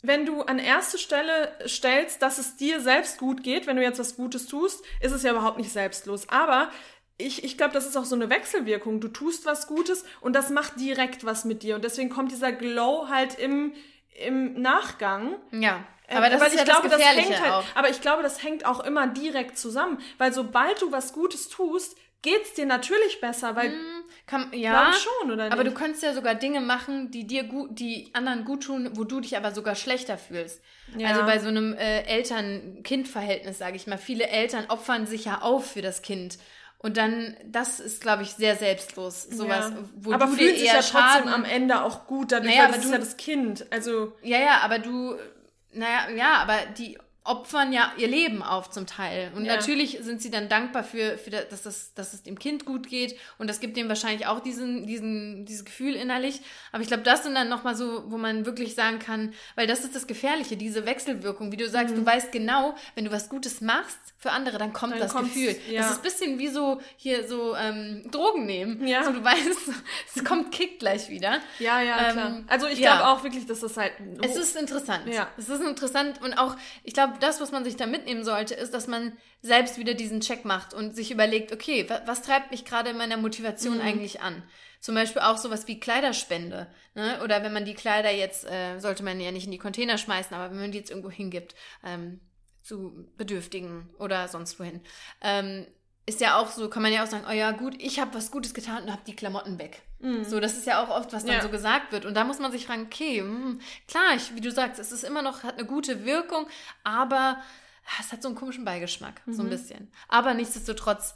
[0.02, 3.98] wenn du an erste Stelle stellst, dass es dir selbst gut geht, wenn du jetzt
[3.98, 6.28] was Gutes tust, ist es ja überhaupt nicht selbstlos.
[6.28, 6.70] Aber
[7.20, 9.00] ich, ich glaube, das ist auch so eine Wechselwirkung.
[9.00, 11.74] Du tust was Gutes und das macht direkt was mit dir.
[11.76, 13.72] Und deswegen kommt dieser Glow halt im,
[14.24, 15.36] im Nachgang.
[15.52, 17.64] Ja, Äh, aber das weil ist ich ja glaube, das hängt halt, auch.
[17.74, 19.98] Aber ich glaube, das hängt auch immer direkt zusammen.
[20.18, 23.72] Weil sobald du was Gutes tust, geht's dir natürlich besser, weil
[24.26, 25.52] Kann, glaub ja, schon, oder nicht?
[25.52, 29.04] aber du kannst ja sogar Dinge machen, die dir gut, die anderen gut tun, wo
[29.04, 30.60] du dich aber sogar schlechter fühlst.
[30.98, 31.08] Ja.
[31.08, 33.96] Also bei so einem äh, Eltern-Kind-Verhältnis, sage ich mal.
[33.98, 36.38] Viele Eltern opfern sich ja auf für das Kind.
[36.82, 39.24] Und dann, das ist, glaube ich, sehr selbstlos.
[39.24, 39.76] Sowas, ja.
[39.96, 42.50] wo aber du fühlt dir sich eher ja trotzdem Schaden am Ende auch gut dadurch,
[42.54, 43.66] Naja, aber das ist du- ja das Kind.
[43.70, 45.14] Also Ja, ja, aber du,
[45.72, 46.98] naja, ja, aber die
[47.30, 49.30] opfern ja ihr Leben auf zum Teil.
[49.36, 49.56] Und Ja.
[49.56, 52.88] natürlich sind sie dann dankbar für, für das, dass, das, dass es dem Kind gut
[52.88, 53.16] geht.
[53.38, 56.40] Und das gibt dem wahrscheinlich auch diesen, diesen, dieses Gefühl innerlich.
[56.72, 59.84] Aber ich glaube, das sind dann nochmal so, wo man wirklich sagen kann, weil das
[59.84, 61.52] ist das Gefährliche, diese Wechselwirkung.
[61.52, 64.94] Wie du sagst, du weißt genau, wenn du was Gutes machst für andere, dann kommt
[64.96, 64.98] Mhm.
[64.98, 65.56] Dann das Gefühl.
[65.70, 65.82] ja.
[65.82, 68.86] Das ist ein bisschen wie so hier so ähm, Drogen nehmen.
[68.86, 69.04] Ja.
[69.04, 69.48] So, du weißt,
[70.16, 71.38] es kommt Kick gleich wieder.
[71.60, 72.42] ja, ja, Ähm, klar.
[72.48, 72.96] Also ich ja.
[72.96, 75.06] glaube auch wirklich, dass das halt Es ist interessant.
[75.06, 75.28] Ja.
[75.38, 78.74] Es ist interessant und auch, ich glaube, das, was man sich da mitnehmen sollte, ist,
[78.74, 82.64] dass man selbst wieder diesen Check macht und sich überlegt, okay, wa was treibt mich
[82.64, 83.82] gerade in meiner Motivation Mhm.
[83.82, 84.42] eigentlich an?
[84.80, 86.66] Zum Beispiel auch sowas wie Kleiderspende.
[86.94, 87.20] Ne?
[87.22, 90.34] Oder wenn man die Kleider jetzt, äh, sollte man ja nicht in die Container schmeißen,
[90.34, 91.54] aber wenn man die jetzt irgendwo hingibt,
[91.84, 92.20] ähm,
[92.62, 94.80] zu Bedürftigen oder sonst wohin.
[95.22, 95.66] Ähm,
[96.10, 98.30] ist ja auch so, kann man ja auch sagen, oh ja, gut, ich habe was
[98.30, 99.82] Gutes getan und habe die Klamotten weg.
[100.22, 101.42] So, das ist ja auch oft, was dann Ja.
[101.42, 102.06] so gesagt wird.
[102.06, 105.04] Und da muss man sich fragen, okay, hm, klar, ich, wie du sagst, es ist
[105.04, 106.46] immer noch, hat eine gute Wirkung,
[106.84, 107.36] aber
[108.00, 109.90] es hat so einen komischen Beigeschmack, so ein bisschen.
[110.08, 111.14] Aber nichtsdestotrotz,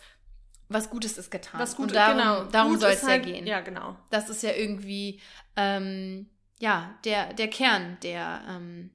[0.68, 1.60] was Gutes ist getan.
[1.60, 2.44] was gut und darum, genau.
[2.44, 3.46] darum soll es halt, ja gehen.
[3.46, 3.96] Ja, genau.
[4.10, 5.20] Das ist ja irgendwie,
[5.56, 6.28] ähm,
[6.58, 8.90] ja, der, der Kern der, ähm,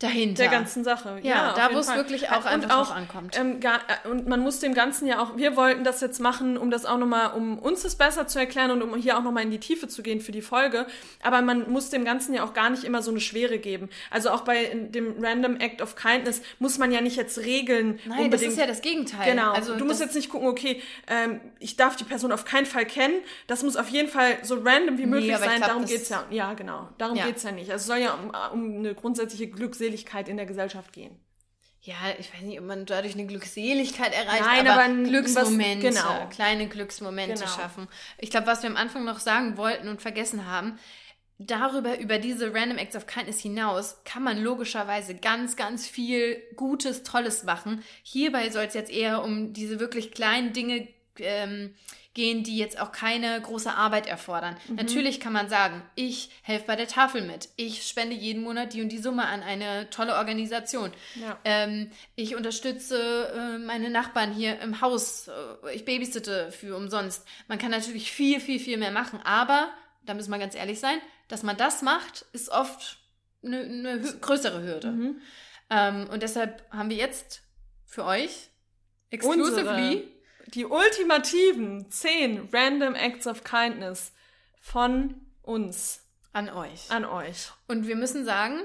[0.00, 0.42] dahinter.
[0.42, 1.18] Der ganzen Sache.
[1.22, 3.38] ja, auf da wo es wirklich auch einfach auch, ankommt.
[3.38, 6.56] Ähm, gar, äh, und man muss dem Ganzen ja auch, wir wollten das jetzt machen,
[6.56, 9.42] um das auch nochmal, um uns das besser zu erklären und um hier auch nochmal
[9.42, 10.86] in die Tiefe zu gehen für die Folge.
[11.22, 13.90] Aber man muss dem Ganzen ja auch gar nicht immer so eine Schwere geben.
[14.10, 18.20] Also auch bei dem Random Act of Kindness muss man ja nicht jetzt Regeln Nein,
[18.24, 18.32] unbedingt.
[18.32, 19.30] das ist ja das Gegenteil.
[19.30, 19.52] Genau.
[19.52, 22.86] Also du musst jetzt nicht gucken, okay, ähm, ich darf die Person auf keinen Fall
[22.86, 23.16] kennen.
[23.48, 25.56] Das muss auf jeden Fall so random wie möglich ich sein.
[25.58, 26.24] glaub, Darum geht's ja.
[26.30, 26.88] Ja, genau.
[26.96, 27.26] Darum Ja.
[27.26, 27.70] geht's ja nicht.
[27.70, 29.89] Also es soll ja um, um eine grundsätzliche Glückseligkeit
[30.28, 31.18] in der Gesellschaft gehen.
[31.82, 35.94] Ja, ich weiß nicht, ob man dadurch eine Glückseligkeit erreicht, Nein, aber, aber Glücksmomente, was-
[35.94, 36.28] genau.
[36.28, 37.46] kleine Glücksmomente Genau.
[37.46, 37.88] schaffen.
[38.18, 40.78] Ich glaube, was wir am Anfang noch sagen wollten und vergessen haben,
[41.38, 47.02] darüber, über diese Random Acts of Kindness hinaus, kann man logischerweise ganz, ganz viel Gutes,
[47.02, 47.82] Tolles machen.
[48.02, 50.86] Hierbei soll es jetzt eher um diese wirklich kleinen Dinge
[51.18, 51.74] ähm,
[52.12, 54.56] gehen, die jetzt auch keine große Arbeit erfordern.
[54.68, 54.76] Mhm.
[54.76, 57.48] Natürlich kann man sagen, ich helfe bei der Tafel mit.
[57.56, 60.92] Ich spende jeden Monat die und die Summe an eine tolle Organisation.
[61.14, 61.38] Ja.
[61.44, 65.28] Ähm, ich unterstütze äh, meine Nachbarn hier im Haus.
[65.28, 67.24] Äh, ich babysitte für umsonst.
[67.46, 69.20] Man kann natürlich viel, viel, viel mehr machen.
[69.22, 69.68] Aber,
[70.04, 72.98] da müssen wir ganz ehrlich sein, dass man das macht, ist oft
[73.44, 74.90] eine, eine größere Hürde.
[74.90, 75.20] Mhm.
[75.70, 77.42] Ähm, und deshalb haben wir jetzt
[77.86, 78.50] für euch
[79.10, 80.19] exclusively Unsere
[80.54, 84.12] die ultimativen zehn Random Acts of Kindness
[84.60, 86.06] von uns.
[86.32, 86.90] An euch.
[86.90, 87.50] An euch.
[87.66, 88.60] Und wir müssen sagen,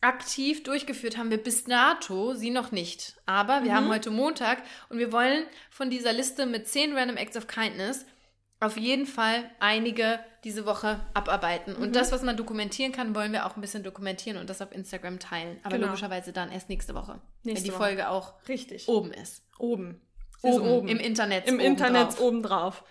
[0.00, 3.16] aktiv durchgeführt haben wir bis dato sie noch nicht.
[3.26, 3.76] Aber wir mhm.
[3.76, 8.04] haben heute Montag und wir wollen von dieser Liste mit zehn Random Acts of Kindness
[8.60, 11.76] auf jeden Fall einige diese Woche abarbeiten.
[11.76, 11.92] Und mhm.
[11.92, 15.20] das, was man dokumentieren kann, wollen wir auch ein bisschen dokumentieren und das auf Instagram
[15.20, 15.58] teilen.
[15.62, 15.88] Aber genau.
[15.88, 17.20] logischerweise dann erst nächste Woche.
[17.44, 17.78] Nächste wenn die Woche.
[17.78, 18.88] Folge auch Richtig.
[18.88, 19.44] oben ist.
[19.58, 20.00] Oben.
[20.42, 21.48] Oben, oben, im Internet.
[21.48, 22.20] Im oben Internet drauf.
[22.20, 22.84] obendrauf.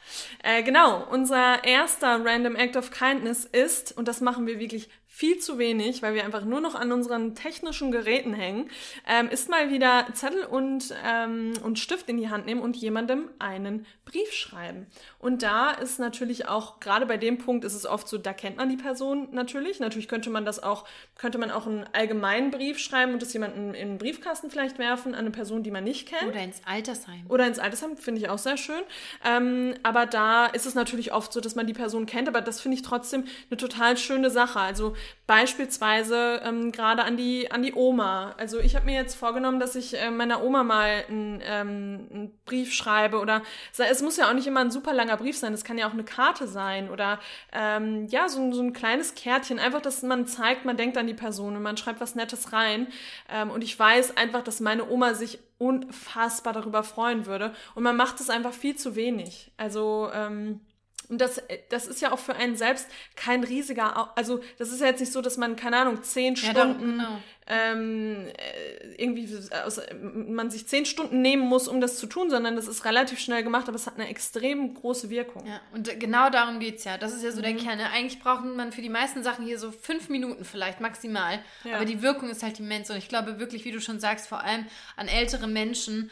[0.44, 5.40] Äh, genau, unser erster Random Act of Kindness ist, und das machen wir wirklich viel
[5.40, 8.70] zu wenig, weil wir einfach nur noch an unseren technischen Geräten hängen,
[9.08, 13.28] ähm, ist mal wieder Zettel und, ähm, und Stift in die Hand nehmen und jemandem
[13.40, 14.86] einen Brief schreiben.
[15.18, 18.58] Und da ist natürlich auch, gerade bei dem Punkt ist es oft so, da kennt
[18.58, 19.80] man die Person natürlich.
[19.80, 20.86] Natürlich könnte man das auch,
[21.18, 25.16] könnte man auch einen allgemeinen Brief schreiben und das jemanden in den Briefkasten vielleicht werfen,
[25.16, 26.30] an eine Person, die man nicht kennt.
[26.30, 27.26] Oder ins Altersheim.
[27.28, 28.84] Oder ins Altersheim, finde ich auch sehr schön.
[29.26, 32.62] Ähm, aber da ist es natürlich oft so, dass man die Person kennt, aber das
[32.62, 34.60] finde ich trotzdem eine total schöne Sache.
[34.60, 34.96] Also
[35.28, 38.34] Beispielsweise ähm, gerade an die, an die Oma.
[38.38, 42.40] Also ich habe mir jetzt vorgenommen, dass ich äh, meiner Oma mal einen, ähm, einen
[42.46, 43.44] Brief schreibe oder
[43.78, 45.94] es muss ja auch nicht immer ein super langer Brief sein, es kann ja auch
[45.94, 47.20] eine Karte sein oder
[47.52, 49.60] ähm, ja, so, so ein kleines Kärtchen.
[49.60, 52.88] Einfach, dass man zeigt, man denkt an die Person und man schreibt was Nettes rein.
[53.30, 57.54] Ähm, und ich weiß einfach, dass meine Oma sich unfassbar darüber freuen würde.
[57.76, 59.52] Und man macht es einfach viel zu wenig.
[59.58, 60.62] Also ähm,
[61.10, 64.88] und das, das ist ja auch für einen selbst kein riesiger, also das ist ja
[64.88, 67.20] jetzt nicht so, dass man, keine Ahnung, zehn ja, Stunden genau.
[67.48, 69.30] ähm, äh, irgendwie
[69.66, 73.20] aus, man sich zehn Stunden nehmen muss, um das zu tun, sondern das ist relativ
[73.20, 75.46] schnell gemacht, aber es hat eine extrem große Wirkung.
[75.46, 76.98] Ja, und genau darum geht's ja.
[76.98, 77.44] Das ist ja so mhm.
[77.44, 77.78] der Kern.
[77.78, 77.90] Ne?
[77.90, 81.40] Eigentlich braucht man für die meisten Sachen hier so fünf Minuten vielleicht maximal.
[81.64, 81.76] Ja.
[81.76, 82.90] Aber die Wirkung ist halt immens.
[82.90, 84.66] Und ich glaube wirklich, wie du schon sagst, vor allem
[84.98, 86.12] an ältere Menschen,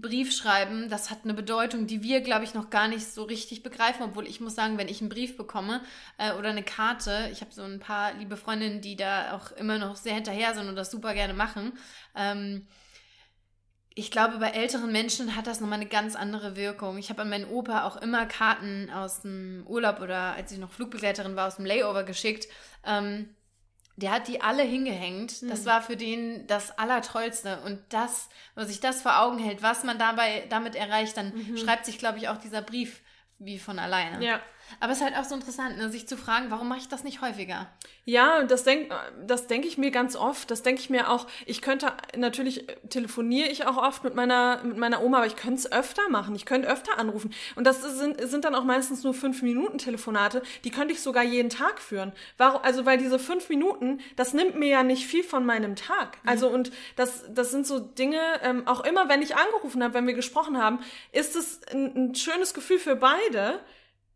[0.00, 3.62] Brief schreiben, das hat eine Bedeutung, die wir, glaube ich, noch gar nicht so richtig
[3.62, 4.02] begreifen.
[4.02, 5.80] Obwohl ich muss sagen, wenn ich einen Brief bekomme
[6.18, 9.78] äh, oder eine Karte, ich habe so ein paar liebe Freundinnen, die da auch immer
[9.78, 11.72] noch sehr hinterher sind und das super gerne machen.
[12.14, 12.66] Ähm,
[13.98, 16.98] ich glaube, bei älteren Menschen hat das nochmal eine ganz andere Wirkung.
[16.98, 20.70] Ich habe an meinen Opa auch immer Karten aus dem Urlaub oder als ich noch
[20.70, 22.46] Flugbegleiterin war, aus dem Layover geschickt.
[22.84, 23.35] Ähm,
[23.96, 25.42] der hat die alle hingehängt.
[25.50, 25.66] Das mhm.
[25.66, 27.60] war für den das Allertollste.
[27.64, 31.56] Und das, wenn sich das vor Augen hält, was man dabei damit erreicht, dann mhm.
[31.56, 33.00] schreibt sich, glaube ich, auch dieser Brief
[33.38, 34.24] wie von alleine.
[34.24, 34.40] Ja.
[34.80, 37.04] Aber es ist halt auch so interessant, ne, sich zu fragen, warum mache ich das
[37.04, 37.66] nicht häufiger?
[38.04, 38.94] Ja, das denke
[39.26, 40.50] das denk ich mir ganz oft.
[40.50, 44.76] Das denke ich mir auch, ich könnte, natürlich telefoniere ich auch oft mit meiner, mit
[44.76, 46.34] meiner Oma, aber ich könnte es öfter machen.
[46.36, 47.32] Ich könnte öfter anrufen.
[47.56, 50.42] Und das sind, sind dann auch meistens nur fünf Minuten Telefonate.
[50.64, 52.12] Die könnte ich sogar jeden Tag führen.
[52.38, 56.18] Warum, also, weil diese fünf Minuten, das nimmt mir ja nicht viel von meinem Tag.
[56.24, 60.06] Also, und das, das sind so Dinge, ähm, auch immer, wenn ich angerufen habe, wenn
[60.06, 60.80] wir gesprochen haben,
[61.12, 63.60] ist es ein, ein schönes Gefühl für beide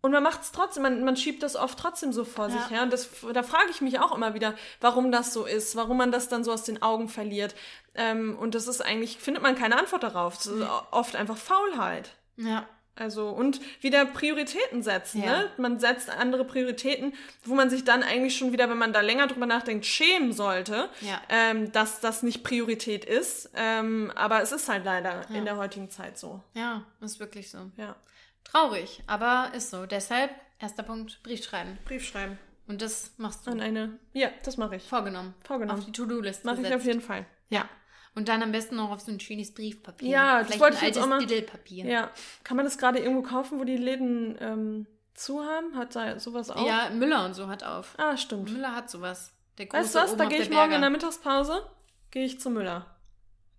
[0.03, 2.53] und man macht es trotzdem, man, man schiebt das oft trotzdem so vor ja.
[2.53, 2.83] sich her.
[2.83, 6.11] Und das, da frage ich mich auch immer wieder, warum das so ist, warum man
[6.11, 7.55] das dann so aus den Augen verliert.
[7.95, 10.37] Ähm, und das ist eigentlich, findet man keine Antwort darauf.
[10.37, 12.13] Das ist oft einfach Faulheit.
[12.37, 12.67] Ja.
[12.97, 15.39] Also, und wieder Prioritäten setzen, ja.
[15.39, 15.51] ne?
[15.57, 19.27] Man setzt andere Prioritäten, wo man sich dann eigentlich schon wieder, wenn man da länger
[19.27, 21.21] drüber nachdenkt, schämen sollte, ja.
[21.31, 23.51] ähm, dass das nicht Priorität ist.
[23.55, 25.37] Ähm, aber es ist halt leider ja.
[25.37, 26.43] in der heutigen Zeit so.
[26.53, 27.59] Ja, ist wirklich so.
[27.79, 27.97] Ja.
[28.45, 29.87] Traurig, aber ist so.
[29.87, 31.79] Deshalb, erster Punkt, Brief schreiben.
[31.85, 32.39] Brief schreiben.
[32.67, 33.51] Und das machst du.
[33.51, 34.85] An eine, ja, das mache ich.
[34.85, 35.35] Vorgenommen.
[35.45, 35.79] Vorgenommen.
[35.79, 37.27] Auf die To-Do-Liste Mache ich auf jeden Fall.
[37.49, 37.69] Ja.
[38.15, 40.09] Und dann am besten noch auf so ein schönes Briefpapier.
[40.09, 41.21] Ja, Vielleicht das wollte ein ich jetzt auch mal.
[41.21, 41.85] Diddlepapier.
[41.87, 42.11] Ja.
[42.45, 45.77] Kann man das gerade irgendwo kaufen, wo die Läden ähm, zu haben?
[45.77, 46.67] Hat da sowas auch?
[46.67, 47.95] Ja, Müller und so hat auf.
[47.99, 48.53] Ah, stimmt.
[48.53, 49.33] Müller hat sowas.
[49.59, 50.17] Der große weißt du was?
[50.17, 51.65] Da gehe ich morgen in der Mittagspause.
[52.11, 52.87] Gehe ich zu Müller.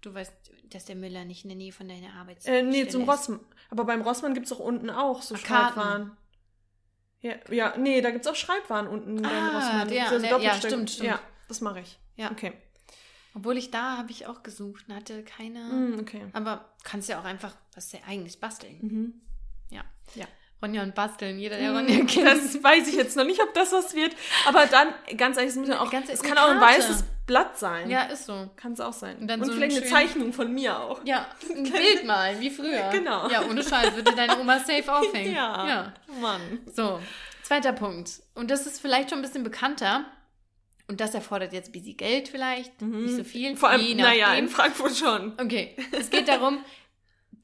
[0.02, 0.34] Du weißt,
[0.70, 3.40] dass der Müller nicht in der Nähe von deiner Arbeit äh, Nee, zum Rossmann.
[3.72, 6.16] Aber beim Rossmann gibt es doch unten auch so Ach, Schreibwaren.
[7.22, 9.88] Ja, ja, nee, da gibt es auch Schreibwaren unten ah, beim Rossmann.
[9.88, 11.10] Der, also der, ja, stimmt, stimmt.
[11.10, 11.98] Ja, das mache ich.
[12.18, 12.32] Ja.
[12.32, 12.54] Okay.
[13.34, 15.60] Obwohl ich da habe ich auch gesucht und hatte keine.
[15.60, 16.26] Mm, okay.
[16.34, 18.78] Aber kannst ja auch einfach was ja eigentlich basteln.
[18.82, 19.14] Mhm.
[19.70, 19.84] Ja.
[20.16, 20.26] Ja.
[20.62, 22.28] Ronja und Basteln, jeder, der Ronja kennt.
[22.28, 24.16] Das weiß ich jetzt noch nicht, ob das was wird.
[24.48, 27.58] Aber dann, ganz ehrlich, es muss ja auch, Ganz- es kann auch ein weißes Blatt
[27.58, 27.90] sein.
[27.90, 28.50] Ja, ist so.
[28.58, 29.18] Kann es auch sein.
[29.20, 31.00] Und dann Und so vielleicht einen eine Zeichnung von mir auch.
[31.06, 32.90] Ja, ein Bild mal, wie früher.
[32.92, 33.30] Genau.
[33.30, 35.34] Ja, ohne Scheiß, würde deine Oma safe aufhängen.
[35.34, 35.68] Ja.
[35.68, 35.94] ja.
[36.20, 36.42] Mann.
[36.74, 37.00] So,
[37.44, 38.22] zweiter Punkt.
[38.36, 40.04] Und das ist vielleicht schon ein bisschen bekannter.
[40.90, 43.52] Und das erfordert jetzt ein bisschen Geld vielleicht, nicht so viel.
[43.52, 43.58] Mhm.
[43.58, 45.32] Vor allem, naja, in Frankfurt schon.
[45.40, 46.66] Okay, es geht darum,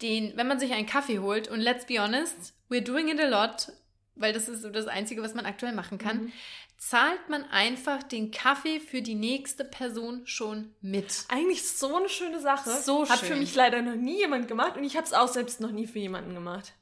[0.01, 3.27] den, wenn man sich einen Kaffee holt und let's be honest, we're doing it a
[3.27, 3.71] lot,
[4.15, 6.31] weil das ist so das Einzige, was man aktuell machen kann, Mhm.
[6.77, 11.25] Zahlt man einfach den Kaffee für die nächste Person schon mit.
[11.27, 12.69] Eigentlich so eine schöne Sache.
[12.81, 13.29] So Hat schön.
[13.29, 15.87] für mich leider noch nie jemand gemacht und ich habe es auch selbst noch nie
[15.87, 16.73] für jemanden gemacht.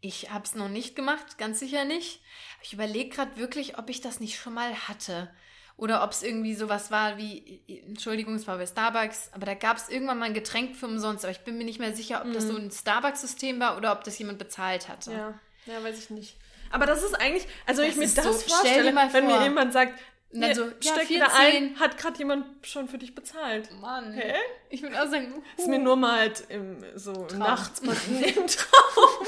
[0.00, 2.20] Ich habe es noch nicht gemacht, ganz sicher nicht.
[2.62, 5.30] Ich überlege gerade wirklich, ob ich das nicht schon mal hatte.
[5.76, 9.76] Oder ob es irgendwie sowas war wie, Entschuldigung, es war bei Starbucks, aber da gab
[9.76, 11.24] es irgendwann mal ein Getränk für umsonst.
[11.24, 14.04] Aber ich bin mir nicht mehr sicher, ob das so ein Starbucks-System war oder ob
[14.04, 15.10] das jemand bezahlt hatte.
[15.10, 15.16] Mhm.
[15.16, 15.34] Ja,
[15.66, 16.36] ja, weiß ich nicht.
[16.74, 19.38] Aber das ist eigentlich, also Das ich mir das so- stell vorstelle, wenn vor.
[19.38, 19.98] mir jemand sagt,
[20.36, 21.74] dann so, ja, steck wieder 14.
[21.74, 23.70] ein, hat gerade jemand schon für dich bezahlt.
[23.80, 24.12] Mann.
[24.12, 24.34] Hä?
[24.68, 27.38] Ich würde auch sagen, ist mir nur mal halt im, so Traum.
[27.38, 29.26] nachts mal im Traum.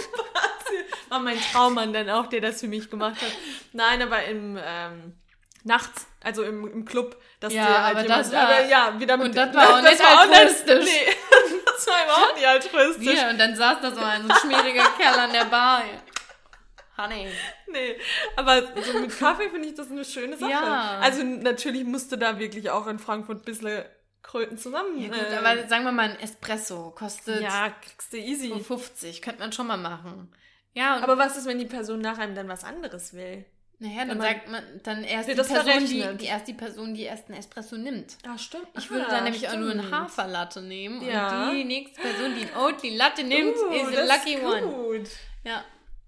[1.09, 3.31] War mein Traummann dann auch, der das für mich gemacht hat.
[3.73, 5.15] Nein, aber im ähm,
[5.63, 8.99] nachts, also im, im Club, dass Ja, dir halt aber jemand, das war- aber ja,
[8.99, 10.85] wieder mit und das war auch nicht war auch nicht- altruistisch.
[10.85, 11.15] Nee,
[11.67, 13.07] das war überhaupt nicht altruistisch.
[13.23, 13.29] wir.
[13.31, 15.83] Und dann saß da so ein schmieriger Kerl an der Bar.
[16.97, 17.29] Honey.
[17.71, 17.97] Nee,
[18.37, 20.51] aber so mit Kaffee finde ich das eine schöne Sache.
[20.51, 20.99] Ja.
[21.01, 23.85] Also natürlich musste da wirklich auch in Frankfurt ein bisschen
[24.23, 24.99] Kröten zusammen.
[25.01, 28.53] Ja gut, äh, aber sagen wir mal, ein Espresso kostet ja, kriegst du easy.
[28.59, 29.23] 50.
[29.23, 30.33] Könnte man schon mal machen.
[30.73, 33.45] Ja, Aber was ist, wenn die Person nach einem dann was anderes will?
[33.79, 35.63] naja, dann man- sagt man, dann erst die Person, die,
[36.01, 36.21] verrechnet?
[36.23, 38.17] die erst die Person, die erst einen Espresso nimmt.
[38.25, 38.67] Ja, stimmt.
[38.77, 41.49] Ich würde dann nämlich auch nur einen Haferlatte nehmen Ja.
[41.51, 44.63] und die nächste Person, die einen Oatly Latte nimmt, Uh, ist a lucky ist one.
[44.63, 45.09] gut.
[45.45, 45.63] Ja.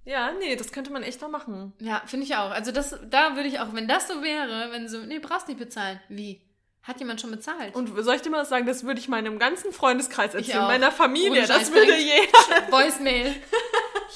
[0.09, 1.75] Ja, nee, das könnte man echt mal machen.
[1.81, 2.51] Ja, finde ich auch.
[2.51, 5.61] Also das, da würde ich auch, wenn das so wäre, wenn so, nee, brauchst nicht
[5.61, 6.01] bezahlen.
[6.09, 6.41] Wie?
[6.83, 7.75] Hat jemand schon bezahlt?
[7.75, 11.47] Und soll ich dir mal sagen, das würde ich meinem ganzen Freundeskreis erzählen, meiner Familie,
[11.47, 12.71] das würde jeder.
[12.73, 13.35] Voicemail.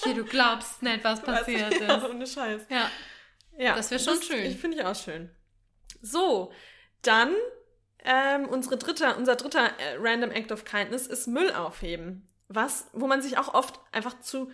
[0.02, 2.08] Hier, du glaubst nicht, was passiert ja, ist.
[2.08, 2.62] ohne Scheiß.
[2.70, 2.90] Ja.
[3.58, 4.46] Ja, Das wär schon schön.
[4.46, 5.30] Ich finde ich auch schön.
[6.00, 6.52] So,
[7.02, 7.34] dann
[8.02, 12.26] ähm, unsere dritte, unser dritter äh, Random Act of Kindness ist Müll aufheben.
[12.48, 14.50] Was, wo man sich auch oft einfach zu,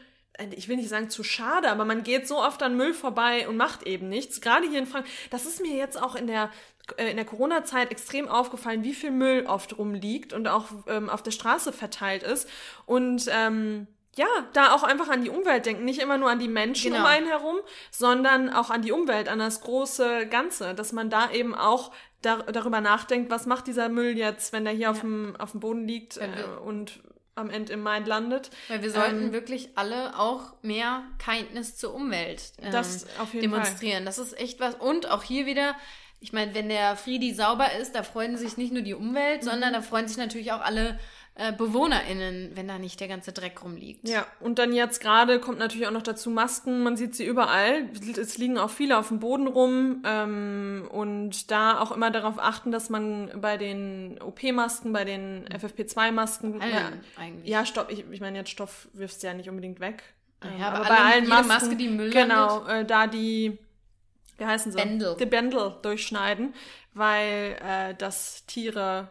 [0.56, 3.56] ich will nicht sagen zu schade, aber man geht so oft an Müll vorbei und
[3.56, 4.40] macht eben nichts.
[4.40, 6.50] Gerade hier in Frankfurt, das ist mir jetzt auch in der
[6.96, 11.22] äh, in der Corona-Zeit extrem aufgefallen, wie viel Müll oft rumliegt und auch ähm, auf
[11.22, 12.48] der Straße verteilt ist.
[12.86, 15.84] Und ähm, ja, da auch einfach an die Umwelt denken.
[15.84, 17.04] Nicht immer nur an die Menschen Genau.
[17.04, 17.56] um einen herum,
[17.90, 20.74] sondern auch an die Umwelt, an das große Ganze.
[20.74, 24.74] Dass man da eben auch dar darüber nachdenkt, was macht dieser Müll jetzt, wenn der
[24.74, 26.28] hier auf, dem, auf dem Boden liegt äh,
[26.64, 27.00] und
[27.38, 28.50] am Ende im Main landet.
[28.68, 34.04] Weil wir sollten Ähm, wirklich alle auch mehr Kindness zur Umwelt ähm, Das demonstrieren.
[34.04, 34.74] Das ist echt was.
[34.74, 35.74] Und auch hier wieder,
[36.20, 39.46] ich meine, wenn der Friedi sauber ist, da freuen sich nicht nur die Umwelt, Mhm.
[39.50, 40.98] sondern da freuen sich natürlich auch alle
[41.40, 44.08] äh, BewohnerInnen, wenn da nicht der ganze Dreck rumliegt.
[44.08, 46.82] Ja, und dann jetzt gerade kommt natürlich auch noch dazu Masken.
[46.82, 47.88] Man sieht sie überall.
[48.20, 50.02] Es liegen auch viele auf dem Boden rum.
[50.04, 56.60] Ähm, und da auch immer darauf achten, dass man bei den OP-Masken, bei den FFP2-Masken,
[56.60, 57.48] Allen ja, eigentlich.
[57.48, 60.02] ja, Stoff, ich, ich meine, jetzt Stoff wirfst du ja nicht unbedingt weg.
[60.44, 63.58] Ähm, Ja, aber alle- jede Maske, die Müll Genau, äh, da die,
[64.38, 64.78] wie heißen sie?
[64.78, 65.16] Bändel.
[65.18, 66.52] Die Bändel durchschneiden,
[66.94, 69.08] weil äh, das Tiere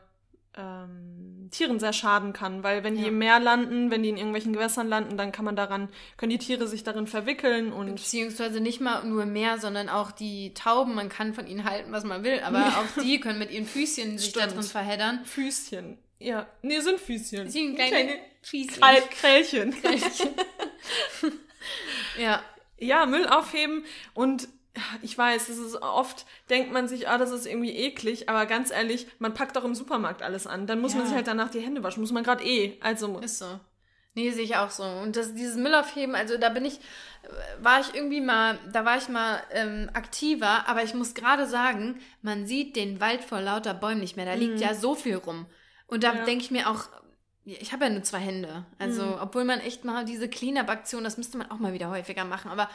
[0.57, 3.07] ähm, Tieren sehr schaden kann, weil wenn die Ja.
[3.07, 6.37] im Meer landen, wenn die in irgendwelchen Gewässern landen, dann kann man daran, können die
[6.39, 11.07] Tiere sich darin verwickeln und Beziehungsweise nicht mal nur mehr, sondern auch die Tauben, man
[11.09, 14.31] kann von ihnen halten, was man will, aber auch die können mit ihren Füßchen sich
[14.31, 14.55] Stimmt.
[14.55, 15.23] drin verheddern.
[15.23, 15.97] Füßchen.
[16.19, 17.49] Ja, nee, sind Füßchen.
[17.49, 18.79] Sie sind kleine Füßchen.
[18.81, 19.75] Krall Krällchen.
[22.19, 22.41] Ja,
[22.79, 24.47] Ja, Müll aufheben und
[25.01, 28.71] ich weiß, es ist oft, denkt man sich, ah, das ist irgendwie eklig, aber ganz
[28.71, 30.67] ehrlich, man packt doch im Supermarkt alles an.
[30.67, 31.07] Dann muss man Ja.
[31.07, 32.77] sich halt danach die Hände waschen, muss man gerade eh.
[32.81, 33.59] Also, Ist so.
[34.13, 34.83] Nee, sehe ich auch so.
[34.83, 37.27] Und das, dieses Müllaufheben, also da bin ich, äh,
[37.63, 41.99] war ich irgendwie mal, da war ich mal ähm, aktiver, aber ich muss gerade sagen,
[42.23, 44.25] man sieht den Wald vor lauter Bäumen nicht mehr.
[44.25, 45.45] Da liegt ja so viel rum.
[45.85, 46.17] Und da Mhm.
[46.17, 46.25] Ja.
[46.25, 46.85] denke ich mir auch,
[47.59, 48.65] ich habe ja nur zwei Hände.
[48.79, 49.15] Also, Mhm.
[49.21, 52.51] obwohl man echt mal diese Cleanup-Aktion, das müsste man auch mal wieder häufiger machen.
[52.51, 52.69] Aber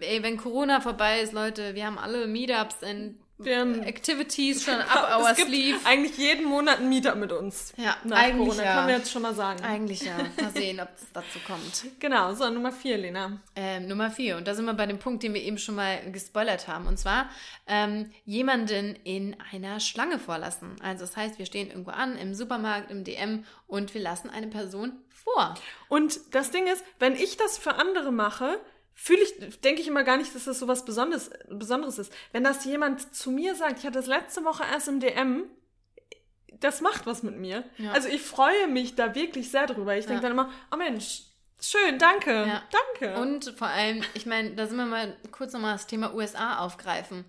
[0.00, 4.74] ey, wenn Corona vorbei ist, Leute, wir haben alle Meetups und Wir haben- Activities schon
[4.80, 5.78] up our es gibt sleeve.
[5.84, 7.72] eigentlich jeden Monat ein Meetup mit uns.
[7.76, 8.74] Ja, Nach eigentlich Corona, ja.
[8.74, 9.62] kann man jetzt schon mal sagen.
[9.64, 10.16] Eigentlich ja.
[10.42, 11.84] Mal sehen, ob es dazu kommt.
[12.00, 13.40] Genau, so, Nummer vier, Lena.
[13.54, 14.36] Ähm, Nummer vier.
[14.36, 16.86] Und da sind wir bei dem Punkt, den wir eben schon mal gespoilert haben.
[16.86, 17.30] Und zwar
[17.66, 20.74] ähm, jemanden in einer Schlange vorlassen.
[20.82, 24.48] Also das heißt, wir stehen irgendwo an, im Supermarkt, im DM und wir lassen eine
[24.48, 25.54] Person vor.
[25.88, 28.58] Und das Ding ist, wenn ich das für andere mache,
[29.00, 32.12] fühle ich, denke ich immer gar nicht, dass das so was Besonderes, Besonderes ist.
[32.32, 35.44] Wenn das jemand zu mir sagt, ich hatte das letzte Woche erst im DM,
[36.58, 37.62] das macht was mit mir.
[37.78, 37.92] Ja.
[37.92, 39.96] Also ich freue mich da wirklich sehr drüber.
[39.96, 40.28] Ich denke Ja.
[40.28, 41.22] dann immer, oh Mensch,
[41.60, 42.62] schön, danke, Ja.
[42.98, 43.20] danke.
[43.20, 47.24] Und vor allem, ich meine, da sind wir mal kurz nochmal das Thema USA aufgreifen.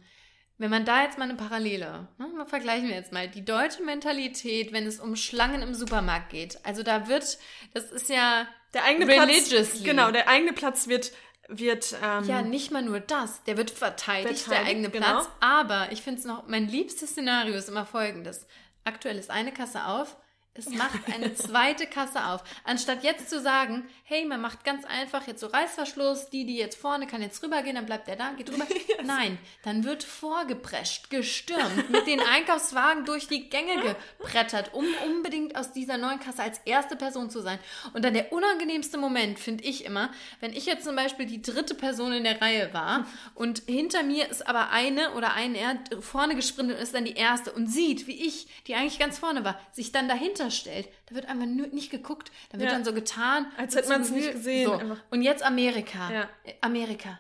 [0.57, 4.73] Wenn man da jetzt mal eine Parallele, ne, vergleichen wir jetzt mal, die deutsche Mentalität,
[4.73, 6.59] wenn es um Schlangen im Supermarkt geht.
[6.65, 7.37] Also da wird,
[7.75, 9.05] das ist ja, der eigene.
[9.05, 11.11] Platz, genau, der eigene Platz wird,
[11.49, 15.05] wird, ähm, ja nicht mal nur das, der wird verteidigt, der Verteidigt, eigene genau.
[15.07, 15.29] Platz.
[15.39, 18.45] Aber ich finde es noch, mein liebstes Szenario ist immer folgendes.
[18.85, 20.15] Aktuell ist eine Kasse auf,
[20.59, 22.43] es macht eine zweite Kasse auf.
[22.63, 26.77] Anstatt jetzt zu sagen, hey, man macht ganz einfach jetzt so Reißverschluss, die, die jetzt
[26.79, 28.67] vorne kann jetzt rübergehen, dann bleibt der da, geht rüber.
[29.03, 35.71] Nein, dann wird vorgeprescht, gestürmt, mit den Einkaufswagen durch die Gänge gebrettert, um unbedingt aus
[35.71, 37.59] dieser neuen Kasse als erste Person zu sein.
[37.93, 41.73] Und dann der unangenehmste Moment finde ich immer, wenn ich jetzt zum Beispiel die dritte
[41.73, 46.35] Person in der Reihe war und hinter mir ist aber eine oder ein er vorne
[46.35, 49.59] gesprintet und ist dann die erste und sieht, wie ich, die eigentlich ganz vorne war,
[49.71, 50.87] sich dann dahinter stellt.
[51.07, 52.31] Da wird einfach nur nicht geguckt.
[52.51, 52.75] Da wird Ja.
[52.75, 53.51] dann so getan.
[53.57, 54.97] Als hätte man's so nicht gesehen, So.
[55.11, 56.11] Und jetzt Amerika.
[56.11, 56.29] Ja.
[56.43, 57.19] Äh, Amerika.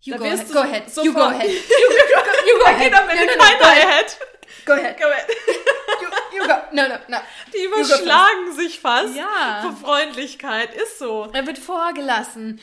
[0.00, 0.48] You Da go wirst ahead.
[0.50, 0.82] du Go ahead.
[0.86, 1.48] You sofort- go ahead.
[1.50, 2.82] You go, you go ahead.
[2.84, 3.86] Jeder, wenn No, no, keiner go ahead.
[3.86, 4.18] ahead.
[4.66, 4.98] Go ahead.
[5.00, 5.26] Go ahead.
[6.02, 6.54] You, you go.
[6.72, 7.16] No, no, no.
[7.54, 9.60] Die überschlagen sich fast Ja.
[9.62, 10.74] vor Freundlichkeit.
[10.74, 11.28] Ist so.
[11.32, 12.60] Er wird vorgelassen.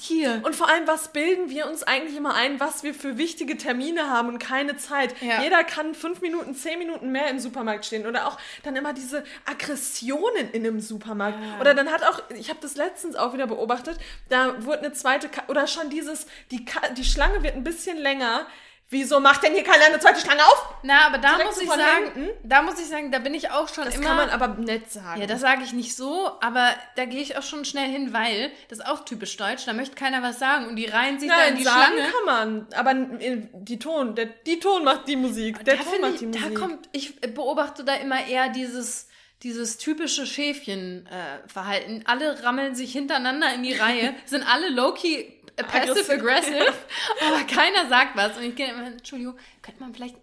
[0.00, 0.40] Hier.
[0.44, 4.08] Und vor allem, was bilden wir uns eigentlich immer ein, was wir für wichtige Termine
[4.08, 5.14] haben und keine Zeit?
[5.20, 5.42] Ja.
[5.42, 8.06] Jeder kann fünf Minuten, zehn Minuten mehr im Supermarkt stehen.
[8.06, 11.38] Oder auch dann immer diese Aggressionen in einem Supermarkt.
[11.60, 13.98] Oder dann hat auch, ich habe das letztens auch wieder beobachtet,
[14.30, 17.98] da wurde eine zweite, Ka oder schon dieses, die, Ka die Schlange wird ein bisschen
[17.98, 18.46] länger.
[18.92, 20.74] Wieso macht denn hier keiner eine zweite Schlange auf?
[20.82, 22.28] Na, aber da Direkt muss ich sagen, hinten?
[22.42, 24.06] da muss ich sagen, da bin ich auch schon Das immer.
[24.08, 25.20] kann man aber nett sagen.
[25.20, 28.50] ja, das sage ich nicht so, aber da gehe ich auch schon schnell hin, weil
[28.68, 29.64] das ist auch typisch deutsch.
[29.64, 32.10] Da möchte keiner was sagen und die reihen sich da in Nein, die sagen Schlange.
[32.10, 35.64] kann man, aber äh, die Ton, der, die Ton macht die Musik.
[35.64, 36.54] Der da Ton macht ich, die Musik.
[36.54, 39.06] da kommt, ich beobachte da immer eher dieses,
[39.44, 42.02] dieses typische Schäfchen-Verhalten.
[42.06, 45.26] alle rammeln sich hintereinander in die Reihe, sind alle low-key
[45.60, 46.72] äh, passive-aggressive,
[47.26, 48.36] aber keiner sagt was.
[48.36, 50.16] Und ich gehe immer, Entschuldigung, könnte man vielleicht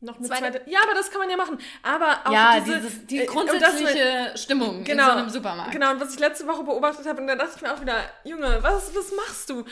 [0.00, 0.70] Noch eine Zweite- zweite.
[0.70, 1.58] Ja, aber das kann man ja machen.
[1.82, 5.30] Aber auch ja, diese, dieses, die äh, und das grundsätzliche Stimmung genau, in so einem
[5.30, 5.72] Supermarkt.
[5.72, 7.96] Genau, und was ich letzte Woche beobachtet habe, und da dachte ich mir auch wieder,
[8.24, 9.64] Junge, was, was machst du?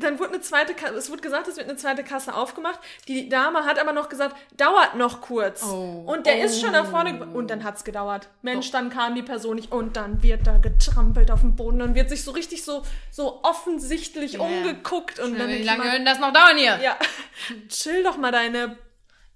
[0.00, 2.78] Dann wurde eine zweite Kasse, es wurde gesagt, es wird eine zweite Kasse aufgemacht.
[3.08, 5.62] Die Dame hat aber noch gesagt, dauert noch kurz.
[5.64, 6.04] Oh.
[6.06, 8.28] Und der ist schon nach vorne und dann hat's gedauert.
[8.42, 11.94] Mensch, dann kam die Person nicht und dann wird da getrampelt auf dem Boden und
[11.94, 14.40] wird sich so richtig so, so offensichtlich Ja.
[14.40, 16.78] umgeguckt und dann Wie lange denn das noch dauern hier?
[16.82, 16.96] ja,
[17.68, 18.76] chill doch mal deine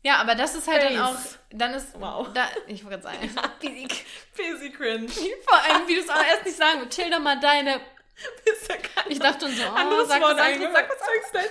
[0.04, 1.38] Ja, aber das ist halt dann auch, Face.
[1.50, 2.28] dann ist, Wow.
[2.34, 4.04] da, ich wollte gerade sagen, Physik.
[4.36, 5.08] Busy Cringe.
[5.08, 7.80] Vor allem, wie du es auch erst nicht sagen chill doch mal deine,
[9.08, 11.50] ich dachte schon so, oh, anderes sag Wort was anderes, sag was Sag's nicht.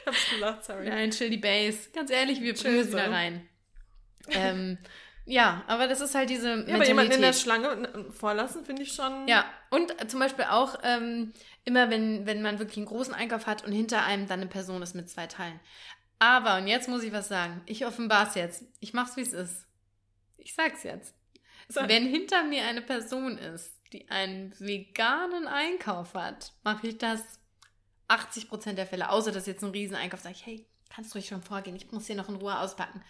[0.00, 0.88] Ich hab's gesagt, sorry.
[0.88, 1.90] Nein, chill die Base.
[1.94, 3.10] Ganz ehrlich, wir bringen es wieder so.
[3.10, 3.48] rein.
[4.30, 4.78] ähm,
[5.26, 6.88] ja, aber das ist halt diese Ja, aber Mentalität.
[6.88, 9.28] jemanden in der Schlange äh, vorlassen, finde ich schon.
[9.28, 11.32] Ja, und zum Beispiel auch ähm,
[11.64, 14.80] immer, wenn, wenn man wirklich einen großen Einkauf hat und hinter einem dann eine Person
[14.82, 15.60] ist mit zwei Teilen.
[16.18, 18.64] Aber, und jetzt muss ich was sagen, ich offenbar es jetzt.
[18.80, 19.66] Ich mach's, wie es ist.
[20.38, 21.14] Ich sag's jetzt.
[21.68, 21.88] Sag.
[21.88, 27.20] Wenn hinter mir eine Person ist, die einen veganen Einkauf hat, mache ich das
[28.08, 29.10] 80% der Fälle.
[29.10, 32.06] Außer dass jetzt ein Rieseneinkauf sage ich, hey, kannst du ruhig schon vorgehen, ich muss
[32.06, 33.02] hier noch in Ruhe auspacken.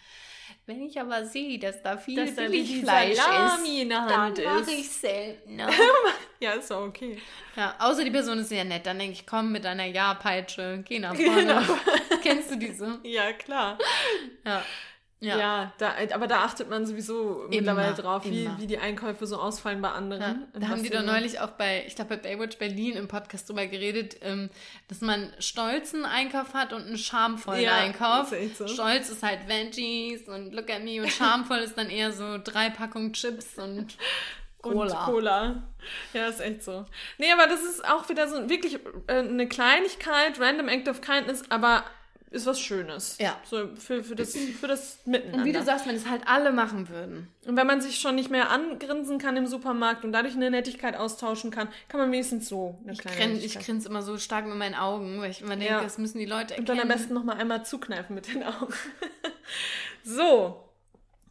[0.65, 4.17] Wenn ich aber sehe, dass da viel Dass da Billigfleisch Salami ist, in der dann
[4.21, 4.71] Hand mache ist.
[4.71, 5.69] ich seltener.
[6.39, 7.17] Ja, ist doch okay.
[7.55, 10.99] ja, außer die Person ist sehr nett, dann denke ich, komm mit einer Ja-Peitsche, geh
[10.99, 11.35] nach vorne.
[11.45, 11.61] Genau.
[12.21, 12.99] Kennst du diese?
[13.03, 13.77] Ja, klar.
[14.45, 14.61] Ja.
[15.23, 15.73] Ja, Ja.
[15.77, 18.59] da, aber da achtet man sowieso mittlerweile drauf, wie, immer.
[18.59, 20.21] wie die Einkäufe so ausfallen bei anderen.
[20.53, 23.07] Ja, da haben die sie doch neulich auch bei, ich glaube bei Baywatch Berlin im
[23.07, 24.49] Podcast drüber geredet, ähm,
[24.89, 28.31] dass man stolzen Einkauf hat und einen schamvollen Ja, Einkauf.
[28.33, 28.67] ist echt so.
[28.67, 32.69] Stolz ist halt Veggies und Look at Me und schamvoll ist dann eher so drei
[32.69, 33.95] Packungen Chips und
[34.61, 35.05] Cola.
[35.05, 35.63] Und Cola.
[36.13, 36.85] Ja, ist echt so.
[37.17, 41.43] Nee, aber das ist auch wieder so wirklich äh, eine Kleinigkeit, random act of kindness,
[41.49, 41.83] aber
[42.33, 43.17] ist was Schönes.
[43.19, 43.39] Ja.
[43.49, 45.37] So für, für, das, für das Miteinander.
[45.39, 47.27] Und wie du sagst, wenn es halt alle machen würden.
[47.45, 50.95] Und wenn man sich schon nicht mehr angrinsen kann im Supermarkt und dadurch eine Nettigkeit
[50.95, 54.47] austauschen kann, kann man wenigstens so eine Ich, kleine grin, ich grinse immer so stark
[54.47, 55.81] mit meinen Augen, weil ich immer denke, Ja.
[55.81, 56.59] das müssen die Leute erkennen.
[56.59, 58.73] Und dann am besten noch mal einmal zukneifen mit den Augen.
[60.03, 60.59] so.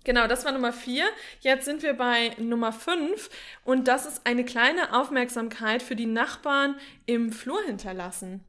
[0.04, 1.04] Genau, das war Nummer vier.
[1.40, 3.30] Jetzt sind wir bei Nummer fünf
[3.64, 6.74] und das ist eine kleine Aufmerksamkeit für die Nachbarn
[7.06, 8.42] im Flur hinterlassen.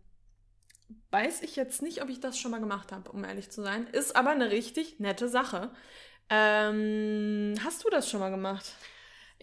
[1.14, 3.86] Weiß ich jetzt nicht, ob ich das schon mal gemacht habe, um ehrlich zu sein.
[3.92, 5.70] Ist aber eine richtig nette Sache.
[6.28, 8.74] Ähm, hast du das schon mal gemacht?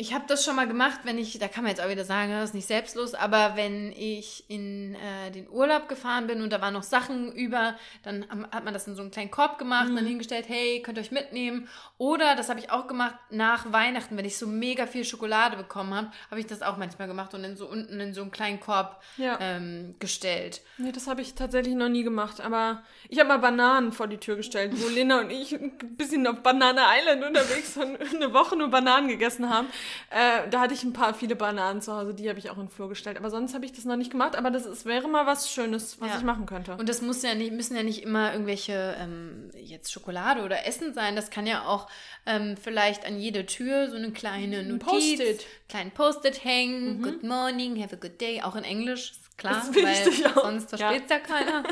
[0.00, 2.32] Ich habe das schon mal gemacht, wenn ich, da kann man jetzt auch wieder sagen,
[2.32, 6.62] das ist nicht selbstlos, aber wenn ich in äh, den Urlaub gefahren bin und da
[6.62, 9.96] waren noch Sachen über, dann hat man das in so einen kleinen Korb gemacht, mhm.
[9.96, 11.68] dann hingestellt, hey, könnt ihr euch mitnehmen.
[11.98, 15.92] Oder, das habe ich auch gemacht nach Weihnachten, wenn ich so mega viel Schokolade bekommen
[15.92, 18.58] habe, habe ich das auch manchmal gemacht und in so unten in so einen kleinen
[18.58, 19.36] Korb ja.
[19.38, 20.62] ähm, gestellt.
[20.78, 24.16] Nee, das habe ich tatsächlich noch nie gemacht, aber ich habe mal Bananen vor die
[24.16, 28.56] Tür gestellt, wo Lena und ich ein bisschen auf Banana Island unterwegs waren, eine Woche
[28.56, 29.68] nur Bananen gegessen haben.
[30.10, 32.64] Äh, da hatte ich ein paar viele Bananen zu Hause, die habe ich auch in
[32.64, 33.16] den Flur gestellt.
[33.16, 34.36] Aber sonst habe ich das noch nicht gemacht.
[34.36, 36.18] Aber das ist, wäre mal was Schönes, was ja.
[36.18, 36.76] ich machen könnte.
[36.76, 40.94] Und das muss ja nicht, müssen ja nicht immer irgendwelche ähm, jetzt Schokolade oder Essen
[40.94, 41.16] sein.
[41.16, 41.88] Das kann ja auch
[42.26, 45.46] ähm, vielleicht an jede Tür so eine kleine Notiz, Post-it.
[45.68, 46.98] kleinen Post-it hängen.
[46.98, 47.02] Mhm.
[47.02, 48.42] Good morning, have a good day.
[48.42, 50.44] Auch in Englisch, ist klar, weil auch.
[50.44, 51.16] sonst versteht es ja.
[51.16, 51.62] ja keiner.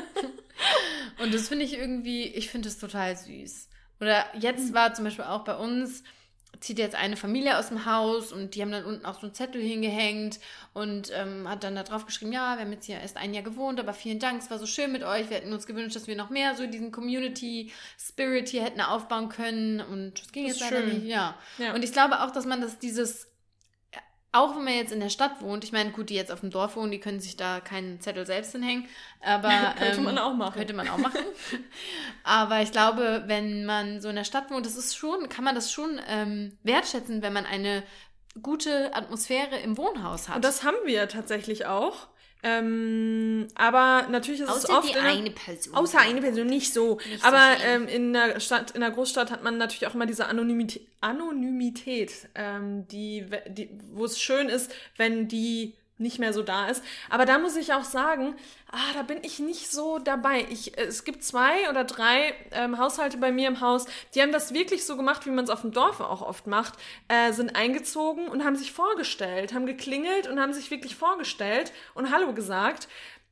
[1.22, 3.68] Und das finde ich irgendwie, ich finde es total süß.
[4.00, 4.74] Oder jetzt mhm.
[4.74, 6.02] war zum Beispiel auch bei uns
[6.60, 9.34] zieht jetzt eine Familie aus dem Haus und die haben dann unten auch so einen
[9.34, 10.40] Zettel hingehängt
[10.74, 13.44] und ähm, hat dann da drauf geschrieben, ja, wir haben jetzt hier erst ein Jahr
[13.44, 15.30] gewohnt, aber vielen Dank, es war so schön mit euch.
[15.30, 19.28] Wir hätten uns gewünscht, dass wir noch mehr so diesen Community Spirit hier hätten aufbauen
[19.28, 21.06] können und das ging das jetzt leider nicht.
[21.06, 21.36] Ja.
[21.58, 21.74] ja.
[21.74, 23.28] Und ich glaube auch, dass man das dieses
[24.30, 26.50] auch wenn man jetzt in der Stadt wohnt, ich meine, gut, die jetzt auf dem
[26.50, 28.86] Dorf wohnen, die können sich da keinen Zettel selbst hinhängen,
[29.22, 29.48] aber
[29.78, 30.54] könnte ähm, man auch machen.
[30.54, 31.20] Könnte man auch machen.
[32.24, 35.54] aber ich glaube, wenn man so in der Stadt wohnt, das ist schon, kann man
[35.54, 37.82] das schon ähm, wertschätzen, wenn man eine
[38.42, 40.36] gute Atmosphäre im Wohnhaus hat.
[40.36, 42.08] Und das haben wir tatsächlich auch.
[42.42, 44.88] Ähm, aber natürlich ist außer es oft.
[44.88, 45.74] Die eine eine Person.
[45.74, 46.98] Außer eine Person, nicht so.
[47.08, 50.06] Nicht aber so ähm, in der Stadt, in der Großstadt hat man natürlich auch immer
[50.06, 56.42] diese Anonymität, Anonymität ähm, die, die, wo es schön ist, wenn die nicht mehr so
[56.42, 56.82] da ist.
[57.10, 58.34] Aber da muss ich auch sagen,
[58.70, 60.46] ah, da bin ich nicht so dabei.
[60.50, 64.54] Ich, es gibt zwei oder drei ähm, Haushalte bei mir im Haus, die haben das
[64.54, 66.74] wirklich so gemacht, wie man es auf dem Dorf auch oft macht,
[67.08, 72.12] äh, sind eingezogen und haben sich vorgestellt, haben geklingelt und haben sich wirklich vorgestellt und
[72.12, 72.88] Hallo gesagt.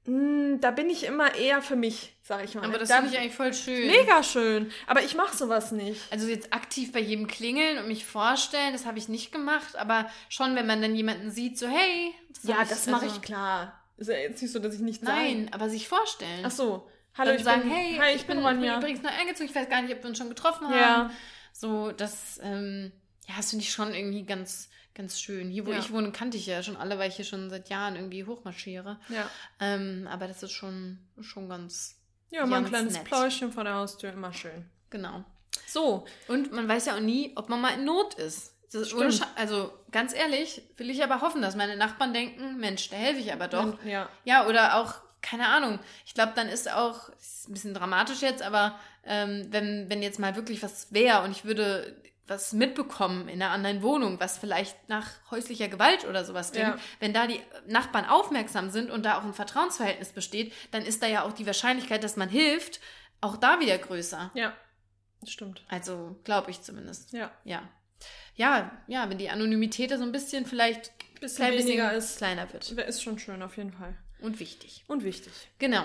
[0.06, 2.64] Mm, da bin ich immer eher für mich, sag ich mal.
[2.64, 3.88] Aber das finde ich eigentlich voll schön.
[3.88, 4.70] Mega schön.
[4.86, 6.00] Aber ich mache sowas nicht.
[6.10, 9.76] Also jetzt aktiv bei jedem klingeln und mich vorstellen, das habe ich nicht gemacht.
[9.76, 12.14] Aber schon, wenn man dann jemanden sieht, so hey.
[12.32, 13.80] Das ja, ich, das mache also, ich klar.
[13.96, 15.18] Ist ja jetzt nicht so, dass ich nichts sage.
[15.18, 16.44] Nein, aber sich vorstellen.
[16.44, 16.88] Ach so.
[17.16, 19.48] Hallo, dann ich sagen, bin, hey, hi, ich, ich bin, bin übrigens neu eingezogen.
[19.48, 20.78] Ich weiß gar nicht, ob wir uns schon getroffen haben.
[20.78, 21.10] Ja.
[21.52, 22.92] So, das, ähm,
[23.26, 25.50] ja, das finde ich schon irgendwie ganz Ganz schön.
[25.50, 25.78] Hier, wo ja.
[25.78, 28.98] ich wohne, kannte ich ja schon alle, weil ich hier schon seit Jahren irgendwie hochmarschiere.
[29.10, 29.28] Ja.
[29.60, 32.00] Ähm, aber das ist schon, schon ganz.
[32.30, 33.04] Ja, mal ein kleines nett.
[33.04, 34.64] Pläuschen vor der Haustür, immer schön.
[34.88, 35.22] Genau.
[35.66, 36.06] So.
[36.28, 38.54] Und man weiß ja auch nie, ob man mal in Not ist.
[39.36, 43.30] also ganz ehrlich, will ich aber hoffen, dass meine Nachbarn denken, Mensch, da helfe ich
[43.34, 43.84] aber doch.
[43.84, 44.08] Ja.
[44.24, 45.78] Ja, oder auch, keine Ahnung.
[46.06, 50.18] Ich glaube, dann ist auch, ist ein bisschen dramatisch jetzt, aber ähm, wenn, wenn jetzt
[50.18, 51.94] mal wirklich was wäre und ich würde
[52.26, 56.78] was mitbekommen in einer anderen Wohnung, was vielleicht nach häuslicher Gewalt oder sowas klingt, ja.
[56.98, 61.06] wenn da die Nachbarn aufmerksam sind und da auch ein Vertrauensverhältnis besteht, dann ist da
[61.06, 62.80] ja auch die Wahrscheinlichkeit, dass man hilft,
[63.20, 64.30] auch da wieder größer.
[64.34, 64.54] Ja,
[65.20, 65.64] das stimmt.
[65.68, 67.12] Also glaube ich zumindest.
[67.12, 67.30] Ja.
[67.44, 67.62] Ja.
[68.34, 72.16] Ja, ja, wenn die Anonymität da so ein bisschen vielleicht bisschen klein weniger bisschen ist,
[72.18, 72.70] kleiner wird.
[72.70, 73.96] Ist schon schön auf jeden Fall.
[74.20, 74.84] Und wichtig.
[74.86, 75.32] Und wichtig.
[75.58, 75.84] Genau.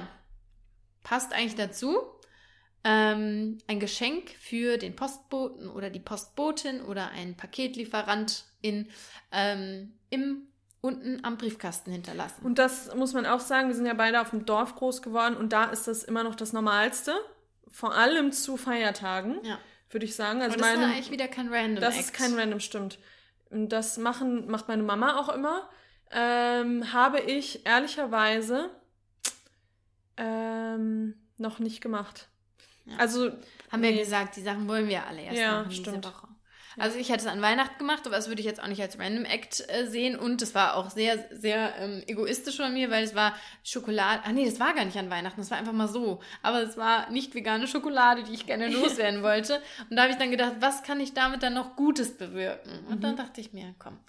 [1.03, 2.03] Passt eigentlich dazu
[2.83, 8.87] ähm, ein Geschenk für den Postboten oder die Postbotin oder ein Paketlieferant in,
[9.31, 10.47] ähm, im
[10.81, 12.43] unten am Briefkasten hinterlassen.
[12.43, 15.37] Und das muss man auch sagen, wir sind ja beide auf dem Dorf groß geworden
[15.37, 17.13] und da ist das immer noch das Normalste.
[17.69, 19.59] Vor allem zu Feiertagen, ja.
[19.91, 20.41] würde ich sagen.
[20.41, 21.81] Also Aber das meine, ist eigentlich wieder kein Random.
[21.81, 22.05] Das Act.
[22.05, 22.97] ist kein Random, stimmt.
[23.51, 25.69] Das machen, macht meine Mama auch immer.
[26.09, 28.69] Ähm, habe ich ehrlicherweise
[30.17, 32.27] ähm, noch nicht gemacht.
[32.85, 32.97] Ja.
[32.97, 33.31] Also
[33.71, 33.99] haben wir nee.
[33.99, 36.05] gesagt, die Sachen wollen wir alle erst ja, machen diese stimmt.
[36.05, 36.27] Woche.
[36.77, 38.97] Also ich hätte es an Weihnachten gemacht, aber das würde ich jetzt auch nicht als
[38.97, 40.17] Random Act äh, sehen.
[40.17, 44.21] Und es war auch sehr, sehr ähm, egoistisch von mir, weil es war Schokolade.
[44.23, 46.21] Ah nee, das war gar nicht an Weihnachten, das war einfach mal so.
[46.41, 49.61] Aber es war nicht vegane Schokolade, die ich gerne loswerden wollte.
[49.89, 52.85] Und da habe ich dann gedacht, was kann ich damit dann noch Gutes bewirken?
[52.87, 53.01] Und mhm.
[53.01, 53.99] dann dachte ich mir, komm.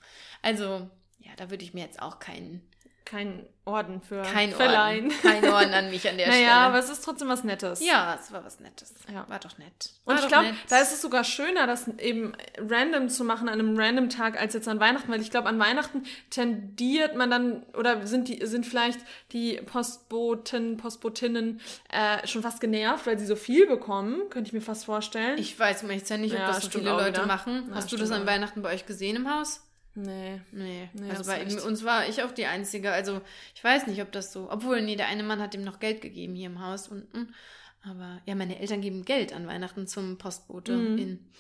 [0.41, 2.62] Also, ja, da würde ich mir jetzt auch keinen
[3.05, 5.07] kein Orden für kein verleihen.
[5.07, 5.18] Orden.
[5.22, 6.50] Kein Orden an mich an der naja, Stelle.
[6.50, 7.80] Naja, aber es ist trotzdem was Nettes.
[7.84, 8.92] Ja, es war was Nettes.
[9.12, 9.28] Ja.
[9.28, 9.90] War doch nett.
[10.05, 13.61] War Und ich glaube, da ist es sogar schöner, das eben random zu machen an
[13.61, 17.62] einem random Tag als jetzt an Weihnachten, weil ich glaube, an Weihnachten tendiert man dann
[17.78, 18.98] oder sind die sind vielleicht
[19.30, 24.61] die Postboten, Postbotinnen äh, schon fast genervt, weil sie so viel bekommen, könnte ich mir
[24.61, 25.38] fast vorstellen.
[25.38, 27.26] Ich weiß jetzt ja nicht, ob ja, das so viele Leute wieder.
[27.26, 27.66] machen.
[27.68, 29.62] Ja, Hast du das an Weihnachten bei euch gesehen im Haus?
[29.95, 30.40] Nee.
[30.53, 30.88] Nee.
[30.93, 31.61] nee also bei echt...
[31.61, 32.93] uns war ich auch die Einzige.
[32.93, 33.20] Also
[33.55, 34.51] ich weiß nicht, ob das so.
[34.51, 37.34] Obwohl, nee, der eine Mann hat ihm noch Geld gegeben hier im Haus unten.
[37.82, 40.99] Aber ja, meine Eltern geben Geld an Weihnachten zum Postbote mhm.
[40.99, 41.30] in.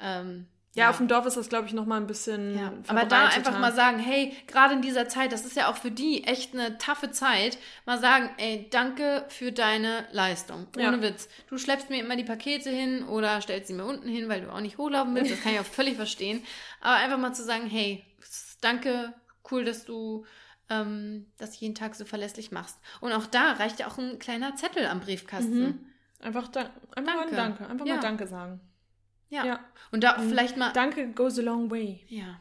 [0.00, 0.46] Ähm,
[0.76, 3.28] Ja, auf dem Dorf ist das, glaube ich, noch mal ein bisschen Ja, aber da
[3.28, 6.52] einfach mal sagen, hey, gerade in dieser Zeit, das ist ja auch für die echt
[6.54, 10.66] eine taffe Zeit, mal sagen, ey, danke für deine Leistung.
[10.76, 11.02] Ohne Ja.
[11.02, 11.28] Witz.
[11.48, 14.52] Du schleppst mir immer die Pakete hin oder stellst sie mir unten hin, weil du
[14.52, 15.32] auch nicht hochlaufen willst.
[15.32, 16.42] Das kann ich auch völlig verstehen.
[16.80, 18.04] Aber einfach mal zu sagen, hey,
[18.60, 19.14] danke,
[19.50, 20.26] cool, dass du
[20.68, 22.78] ähm, das jeden Tag so verlässlich machst.
[23.00, 25.92] Und auch da reicht ja auch ein kleiner Zettel am Briefkasten.
[26.20, 27.36] Einfach, da, einfach mal Danke.
[27.36, 27.66] Danke.
[27.68, 27.94] Einfach Ja.
[27.94, 28.60] mal Danke sagen.
[29.28, 29.44] Ja.
[29.44, 29.60] Ja.
[29.92, 30.72] Und da auch vielleicht mal.
[30.72, 32.04] Danke goes a long way.
[32.08, 32.40] Ja,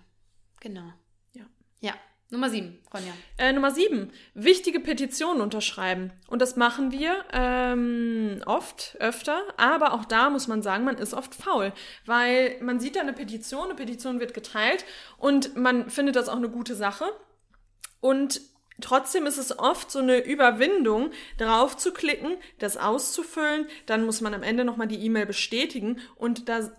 [0.60, 0.92] genau.
[1.34, 1.46] Ja.
[1.80, 1.94] Ja.
[2.32, 3.14] Nummer sieben, Ronja.
[3.38, 6.12] Äh, Nummer sieben, wichtige Petitionen unterschreiben.
[6.28, 11.14] Und das machen wir ähm, oft, öfter, aber auch da muss man sagen, man ist
[11.14, 11.72] oft faul,
[12.06, 14.86] weil man sieht da eine Petition, eine Petition wird geteilt
[15.18, 17.06] und man findet das auch eine gute Sache.
[18.00, 18.42] Und
[18.82, 24.34] trotzdem ist es oft so eine Überwindung, drauf zu klicken, das auszufüllen, dann muss man
[24.34, 26.00] am Ende nochmal die E-Mail bestätigen.
[26.16, 26.70] Und da,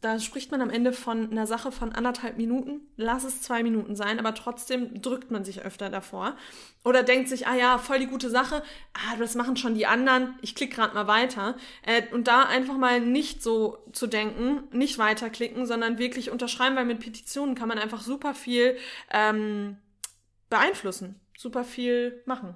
[0.00, 3.96] da spricht man am Ende von einer Sache von anderthalb Minuten, lass es zwei Minuten
[3.96, 6.36] sein, aber trotzdem drückt man sich öfter davor.
[6.84, 10.34] Oder denkt sich, ah ja, voll die gute Sache, ah, das machen schon die anderen,
[10.42, 11.56] ich klicke gerade mal weiter.
[11.82, 16.84] Äh, und da einfach mal nicht so zu denken, nicht weiterklicken, sondern wirklich unterschreiben, weil
[16.84, 18.76] mit Petitionen kann man einfach super viel
[19.10, 19.78] ähm,
[20.48, 22.54] beeinflussen, super viel machen.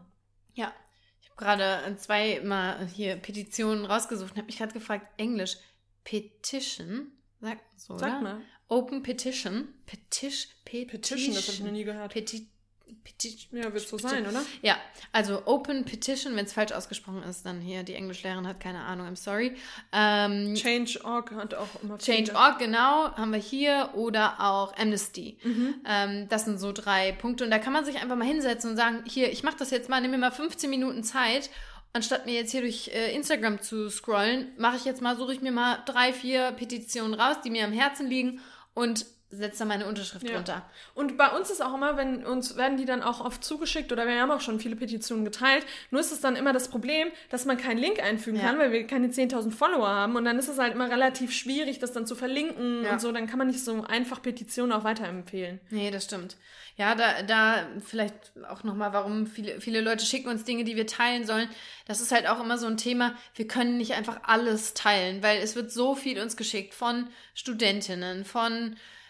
[0.54, 0.72] Ja.
[1.20, 5.56] Ich habe gerade zwei mal hier Petitionen rausgesucht und habe mich gerade gefragt, Englisch,
[6.04, 8.20] Petition, sagt so, Sag oder?
[8.20, 8.40] mal.
[8.68, 12.12] Open Petition, Petition, Petition, das habe ich noch nie gehört.
[12.12, 12.48] Peti
[12.92, 13.60] Petition.
[13.60, 14.42] Ja, wird so sein, oder?
[14.62, 14.76] Ja,
[15.12, 19.06] also Open Petition, wenn es falsch ausgesprochen ist, dann hier, die Englischlehrerin hat keine Ahnung,
[19.06, 19.56] I'm sorry.
[19.92, 21.98] Ähm, Change.org hat auch immer.
[21.98, 25.38] Change.org, genau, haben wir hier oder auch Amnesty.
[25.42, 25.74] Mhm.
[25.86, 27.44] Ähm, das sind so drei Punkte.
[27.44, 29.88] Und da kann man sich einfach mal hinsetzen und sagen, hier, ich mache das jetzt
[29.88, 31.50] mal, nimm mir mal 15 Minuten Zeit.
[31.92, 35.40] Anstatt mir jetzt hier durch äh, Instagram zu scrollen, mache ich jetzt mal, suche ich
[35.40, 38.40] mir mal drei, vier Petitionen raus, die mir am Herzen liegen
[38.74, 40.34] und setze da meine Unterschrift Ja.
[40.34, 40.68] drunter.
[40.94, 44.06] Und bei uns ist auch immer, wenn uns werden die dann auch oft zugeschickt oder
[44.06, 45.64] wir haben auch schon viele Petitionen geteilt.
[45.90, 48.46] Nur ist es dann immer das Problem, dass man keinen Link einfügen Ja.
[48.46, 50.16] kann, weil wir keine 10.000 Follower haben.
[50.16, 52.92] Und dann ist es halt immer relativ schwierig, das dann zu verlinken Ja.
[52.92, 53.12] und so.
[53.12, 55.60] Dann kann man nicht so einfach Petitionen auch weiterempfehlen.
[55.70, 56.36] Nee, das stimmt.
[56.76, 58.14] Ja, da, da vielleicht
[58.48, 61.48] auch nochmal, warum viele, viele Leute schicken uns Dinge, die wir teilen sollen.
[61.86, 63.14] Das ist halt auch immer so ein Thema.
[63.34, 68.24] Wir können nicht einfach alles teilen, weil es wird so viel uns geschickt von Studentinnen,
[68.24, 68.76] von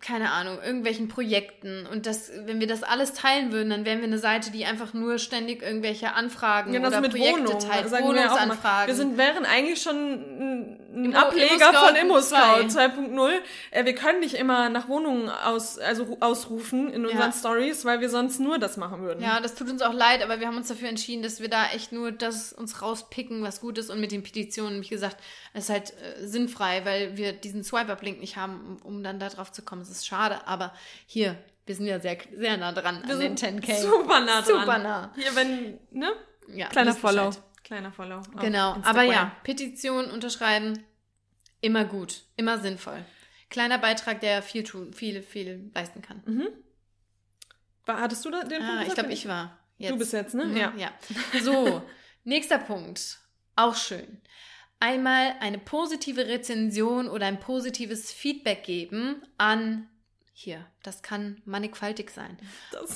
[0.00, 1.86] keine Ahnung, irgendwelchen Projekten.
[1.86, 4.92] Und das, wenn wir das alles teilen würden, dann wären wir eine Seite, die einfach
[4.94, 7.58] nur ständig irgendwelche Anfragen Ja, oder mit Projekte Wohnungen.
[7.60, 8.10] teilt, sagen wir.
[8.14, 8.86] Wohnungsanfragen.
[8.88, 12.86] Wir sind, wären eigentlich schon ein, Immo- Ableger Immo-Scout von ImmoScout 2.
[12.86, 13.30] 2.0.
[13.70, 17.32] Äh, wir können nicht immer nach Wohnungen aus, also ru- ausrufen in unseren Ja.
[17.32, 19.22] Stories, weil wir sonst nur das machen würden.
[19.22, 21.66] Ja, das tut uns auch leid, aber wir haben uns dafür entschieden, dass wir da
[21.74, 23.90] echt nur das uns rauspicken, was gut ist.
[23.90, 25.16] Und mit den Petitionen, wie gesagt,
[25.54, 29.50] ist halt äh, sinnfrei, weil wir diesen Swipe-Up-Link nicht haben, um, um dann da drauf
[29.52, 29.83] zu kommen.
[29.90, 30.72] Es ist schade, aber
[31.06, 33.80] hier, wir sind ja sehr, sehr nah dran wir an den sind 10k.
[33.80, 34.60] super nah dran.
[34.60, 35.12] Super nah.
[35.14, 36.12] Hier, wenn, ne?
[36.48, 37.16] Ja, Kleiner wisst Bescheid.
[37.34, 37.36] Follow.
[37.62, 38.22] Kleiner Follow.
[38.40, 38.84] Genau, Instagram.
[38.84, 40.84] aber ja, Petition unterschreiben,
[41.62, 43.04] immer gut, immer sinnvoll.
[43.48, 46.22] Kleiner Beitrag, der viel tun, viel, viel leisten kann.
[47.86, 48.62] War, hattest du da den Punkt?
[48.72, 48.94] Ah, ich gesagt?
[48.98, 49.58] glaube, ich war.
[49.78, 49.92] Jetzt.
[49.92, 50.44] Du bist jetzt, ne?
[50.46, 50.72] Mhm, Ja.
[50.76, 50.90] ja.
[51.42, 51.82] So,
[52.24, 53.18] nächster Punkt.
[53.56, 54.20] Auch schön.
[54.80, 59.88] Einmal eine positive Rezension oder ein positives Feedback geben an
[60.36, 60.66] hier.
[60.82, 62.36] Das kann mannigfaltig sein.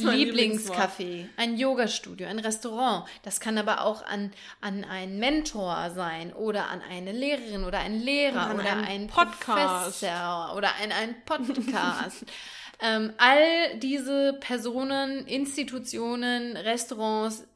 [0.01, 3.09] Lieblingscafé, ein Yogastudio, ein Restaurant.
[3.23, 8.01] Das kann aber auch an, an einen Mentor sein oder an eine Lehrerin oder einen
[8.01, 10.01] Lehrer oder einen einen Podcast.
[10.01, 12.27] Professor oder an einen Podcast.
[12.81, 17.47] ähm, all diese Personen, Institutionen, Restaurants,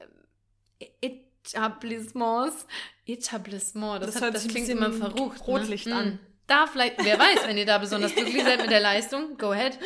[1.00, 2.66] Etablissements,
[3.06, 5.46] Etablissement, das, Das hat, das klingt immer verrucht.
[5.46, 5.94] Rotlicht ne?
[5.94, 6.18] an.
[6.46, 9.78] Da vielleicht, wer weiß, wenn ihr da besonders glücklich seid mit der Leistung, go ahead.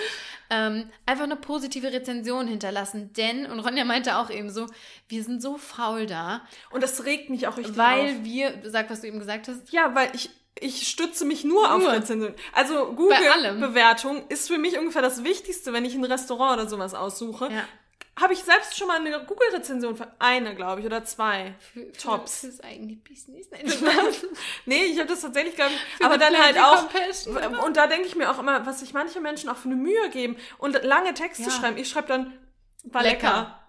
[0.49, 4.67] Ähm, einfach eine positive Rezension hinterlassen, denn, und Ronja meinte auch eben so,
[5.09, 8.25] wir sind so faul da, Und das regt mich auch richtig weil auf.
[8.25, 11.83] wir, sag, was du eben gesagt hast, Ja, weil ich, ich stütze mich nur, auf
[11.83, 11.93] Nur.
[11.93, 12.37] Rezensionen.
[12.53, 12.97] Also allem.
[12.97, 17.47] Google-Bewertung ist für mich ungefähr das Wichtigste, wenn ich ein Restaurant oder sowas aussuche.
[17.53, 17.65] ja,
[18.19, 21.55] Habe ich selbst schon mal eine Google-Rezension für eine, glaube ich, oder zwei.
[21.73, 22.41] für, Tops.
[22.41, 23.49] Fürs eigene Business.
[23.51, 23.67] Nein.
[24.65, 26.89] Nee, ich habe das tatsächlich, glaube ich, Für aber dann halt auch.
[26.89, 27.37] Compassion.
[27.57, 30.09] Und da denke ich mir auch immer, was sich manche Menschen auch für eine Mühe
[30.11, 31.51] geben und lange Texte Ja.
[31.51, 31.77] schreiben.
[31.77, 32.39] Ich schreibe dann,
[32.85, 33.17] war Lecker.
[33.29, 33.61] lecker.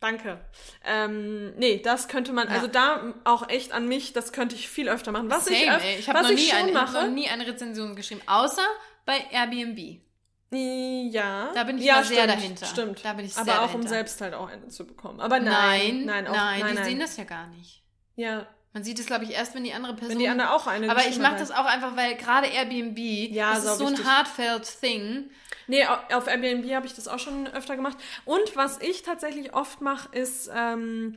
[0.00, 0.44] Danke.
[0.84, 2.54] Ähm, nee, das könnte man, Ja.
[2.54, 5.30] also da auch echt an mich, das könnte ich viel öfter machen.
[5.30, 5.96] Was ich, Same, öf ey.
[5.98, 8.66] Ich habe noch, ich nie schon eine- ich hab noch nie eine Rezension geschrieben, außer
[9.06, 10.00] bei Airbnb.
[10.50, 11.50] Ja.
[11.54, 12.66] Da bin ich ja, mal sehr stimmt, dahinter.
[12.66, 13.04] Stimmt.
[13.04, 13.88] Da bin ich Aber sehr auch um dahinter.
[13.88, 15.20] selbst halt auch eine zu bekommen.
[15.20, 16.84] Aber nein, Nein, nein, auch, nein, nein, die nein.
[16.84, 17.82] sehen das ja gar nicht.
[18.14, 18.46] Ja.
[18.72, 20.10] Man sieht es, glaube ich, erst, wenn die andere Person.
[20.12, 22.98] Wenn die andere auch eine Aber ich mache das auch einfach, weil gerade Airbnb,
[23.32, 25.30] Ja, das ist so ein heartfelt Thing.
[25.66, 27.96] Nee, au- auf Airbnb habe ich das auch schon öfter gemacht.
[28.26, 31.16] Und was ich tatsächlich oft mache, ist ähm,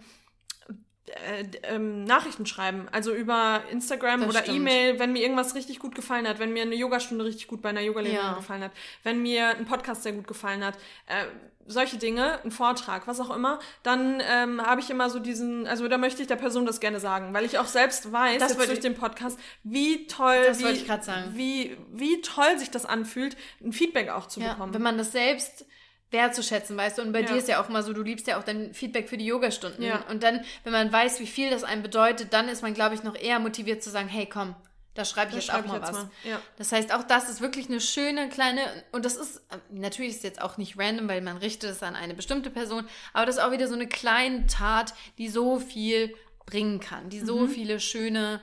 [1.10, 2.88] äh, ähm, Nachrichten schreiben.
[2.92, 4.58] Also über Instagram Das oder stimmt.
[4.58, 7.70] E-Mail, wenn mir irgendwas richtig gut gefallen hat, wenn mir eine Yogastunde richtig gut bei
[7.70, 8.34] einer Yogalehrerin Ja.
[8.36, 8.72] gefallen hat,
[9.04, 10.76] wenn mir ein Podcast sehr gut gefallen hat.
[11.08, 11.26] Äh,
[11.72, 15.88] solche Dinge, ein Vortrag, was auch immer, dann ähm, habe ich immer so diesen, also
[15.88, 18.60] da möchte ich der Person das gerne sagen, weil ich auch selbst weiß, Das jetzt
[18.60, 24.10] durch ich- den Podcast, wie toll, wie, wie, wie toll sich das anfühlt, ein Feedback
[24.10, 24.74] auch zu Ja, bekommen.
[24.74, 25.66] wenn man das selbst
[26.12, 27.28] wertzuschätzen, weißt du, und bei Ja.
[27.28, 29.84] dir ist ja auch immer so, du liebst ja auch dein Feedback für die Yogastunden.
[29.84, 30.04] Ja.
[30.10, 33.04] Und dann, wenn man weiß, wie viel das einem bedeutet, dann ist man, glaube ich,
[33.04, 34.56] noch eher motiviert zu sagen, hey, komm,
[34.96, 35.98] da schreibe ich Das jetzt schreibe auch mal jetzt was.
[36.04, 36.42] mal, ja.
[36.58, 40.42] Das heißt, auch das ist wirklich eine schöne kleine, und das ist, natürlich ist jetzt
[40.42, 43.52] auch nicht random, weil man richtet es an eine bestimmte Person, aber das ist auch
[43.52, 46.16] wieder so eine kleine Tat, die so viel
[46.48, 47.26] bringen kann, die Mhm.
[47.28, 48.42] so viele schöne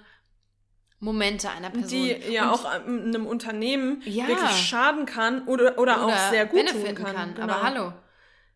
[1.00, 1.88] Momente einer Person.
[1.90, 4.26] die ja Und- auch einem Unternehmen Ja.
[4.28, 7.34] wirklich schaden kann oder, oder, auch sehr gut tun benefiten kann.
[7.34, 7.52] Genau.
[7.52, 7.92] Aber hallo.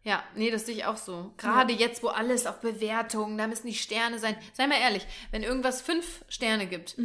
[0.03, 1.35] Ja, nee, das sehe ich auch so.
[1.37, 4.35] Gerade jetzt, wo alles auf Bewertungen, da müssen die Sterne sein.
[4.55, 6.97] Sei mal ehrlich, wenn irgendwas fünf Sterne gibt,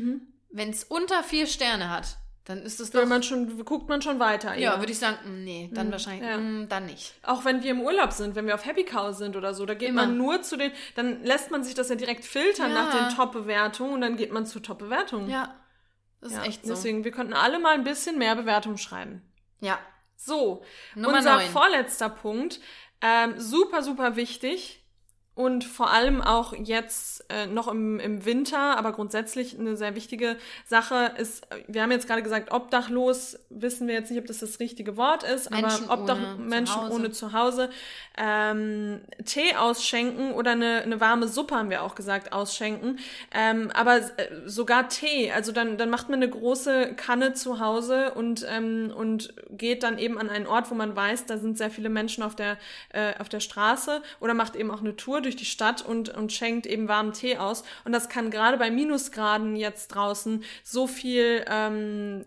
[0.49, 3.05] wenn es unter vier Sterne hat, dann ist es doch.
[3.05, 4.55] Man schon, guckt man schon weiter.
[4.55, 4.79] ja, eher.
[4.79, 6.37] würde ich sagen, mm, nee, dann wahrscheinlich, ja.
[6.37, 7.13] mm, dann nicht.
[7.23, 9.73] Auch wenn wir im Urlaub sind, wenn wir auf Happy Cow sind oder so, da
[9.73, 10.05] geht Immer.
[10.05, 12.83] man nur zu den, dann lässt man sich das ja direkt filtern Ja.
[12.85, 15.29] nach den Top-Bewertungen und dann geht man zu Top-Bewertungen.
[15.29, 15.55] Ja,
[16.21, 16.69] das ist Ja, echt so.
[16.73, 19.21] Deswegen, wir könnten alle mal ein bisschen mehr Bewertungen schreiben.
[19.59, 19.79] Ja,
[20.15, 20.63] So,
[20.95, 21.47] Nummer unser neun.
[21.49, 22.59] vorletzter Punkt,
[23.01, 24.84] ähm, super, super wichtig
[25.35, 30.37] und vor allem auch jetzt äh, noch im, im Winter, aber grundsätzlich eine sehr wichtige
[30.65, 34.39] Sache ist, äh, wir haben jetzt gerade gesagt, obdachlos, wissen wir jetzt nicht, ob das
[34.39, 36.93] das richtige Wort ist, Menschen aber Obdach ohne Menschen Zuhause.
[36.93, 37.69] ohne Zuhause,
[38.17, 42.99] ähm, Tee ausschenken oder eine, eine warme Suppe, haben wir auch gesagt, ausschenken,
[43.33, 48.13] ähm, aber äh, sogar Tee, also dann, dann macht man eine große Kanne zu Hause
[48.13, 51.69] und, ähm, und geht dann eben an einen Ort, wo man weiß, da sind sehr
[51.69, 52.57] viele Menschen auf der,
[52.89, 56.31] äh, auf der Straße oder macht eben auch eine Tour durch die Stadt und, und
[56.31, 57.63] schenkt eben warmen Tee aus.
[57.83, 62.25] Und das kann gerade bei Minusgraden jetzt draußen so viel ähm,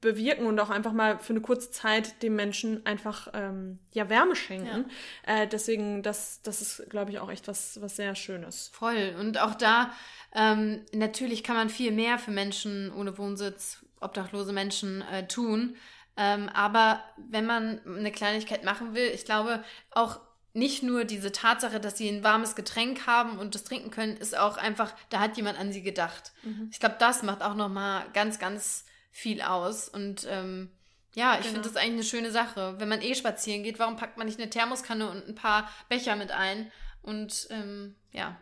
[0.00, 4.34] bewirken und auch einfach mal für eine kurze Zeit dem Menschen einfach ähm, ja Wärme
[4.34, 4.86] schenken.
[5.26, 8.68] Äh, deswegen, das, das ist, glaube ich, auch echt was, was sehr Schönes.
[8.72, 9.14] voll.
[9.18, 9.92] Und auch da,
[10.34, 15.76] ähm, natürlich kann man viel mehr für Menschen ohne Wohnsitz, obdachlose Menschen äh, tun.
[16.16, 20.20] Ähm, aber wenn man eine Kleinigkeit machen will, ich glaube auch
[20.52, 24.36] nicht nur diese Tatsache, dass sie ein warmes Getränk haben und das trinken können, ist
[24.36, 26.32] auch einfach, da hat jemand an sie gedacht.
[26.72, 29.88] Ich glaube, das macht auch noch mal ganz, ganz viel aus.
[29.88, 30.70] Und ähm,
[31.14, 31.54] ja, ich Genau.
[31.54, 32.74] finde das eigentlich eine schöne Sache.
[32.78, 36.16] Wenn man eh spazieren geht, warum packt man nicht eine Thermoskanne und ein paar Becher
[36.16, 36.70] mit ein?
[37.02, 38.36] Und ähm, ja,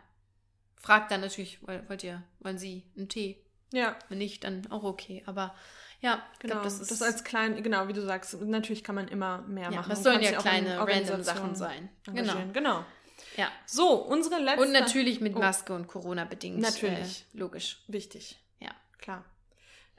[0.75, 3.41] fragt dann natürlich, woll- wollt ihr, wollen Sie einen Tee?
[3.71, 5.23] Ja, Wenn nicht, dann auch okay.
[5.27, 5.53] Aber
[6.01, 6.53] ja, genau.
[6.55, 7.01] glaube, das ist.
[7.03, 9.89] als klein, genau, wie du sagst, natürlich kann man immer mehr ja, machen.
[9.89, 11.89] das sollen ja kleine random Sachen sein.
[12.05, 12.19] Genau.
[12.21, 12.53] engagieren.
[12.53, 12.85] genau.
[13.37, 13.49] Ja.
[13.65, 14.61] So, unsere letzte.
[14.61, 15.39] Und natürlich mit Oh.
[15.39, 16.59] Maske und Corona bedingt.
[16.59, 17.25] Natürlich.
[17.33, 17.79] Äh, logisch.
[17.87, 18.71] Wichtig, Ja.
[18.97, 19.23] klar.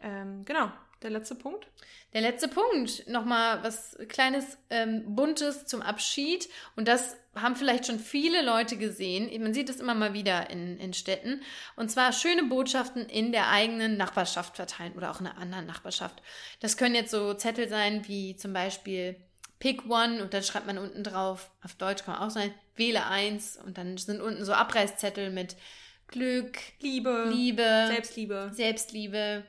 [0.03, 0.71] Ähm, genau,
[1.03, 1.67] der letzte Punkt.
[2.13, 6.49] Der letzte Punkt, nochmal was kleines ähm, Buntes zum Abschied.
[6.75, 9.31] Und das haben vielleicht schon viele Leute gesehen.
[9.43, 11.41] Man sieht es immer mal wieder in, in Städten.
[11.77, 16.21] Und zwar schöne Botschaften in der eigenen Nachbarschaft verteilen oder auch in einer anderen Nachbarschaft.
[16.59, 19.17] Das können jetzt so Zettel sein wie zum Beispiel
[19.61, 23.07] Pick One und dann schreibt man unten drauf, auf Deutsch kann man auch sein, wähle
[23.07, 25.55] eins und dann sind unten so Abreißzettel mit
[26.09, 29.45] Glück, Liebe, Liebe, Selbstliebe, Selbstliebe.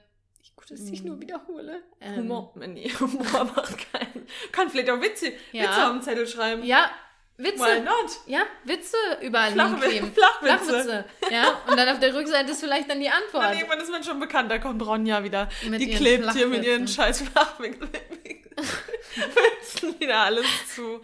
[0.61, 1.07] Gut, dass ich Mhm.
[1.09, 1.81] nur wiederhole.
[1.99, 2.53] Ähm, Humor.
[2.55, 4.27] Nee, Humor macht keinen.
[4.51, 5.63] Kann vielleicht auch Witze, Ja.
[5.63, 6.63] Witze auf den Zettel schreiben.
[6.63, 6.89] Ja,
[7.37, 7.59] Witze.
[7.63, 8.11] Why not?
[8.27, 10.13] Ja, Witze überall Flachwi- hinkleben.
[10.13, 10.65] Flachwitze.
[10.83, 11.05] Flachwitze.
[11.31, 13.55] Ja, und dann auf der Rückseite ist vielleicht dann die Dann Antwort.
[13.55, 15.49] irgendwann ist man schon bekannt, da kommt Ronja wieder.
[15.67, 17.89] Mit die klebt hier mit ihren scheiß Flachwitzen
[19.99, 20.45] wieder alles
[20.75, 21.01] zu.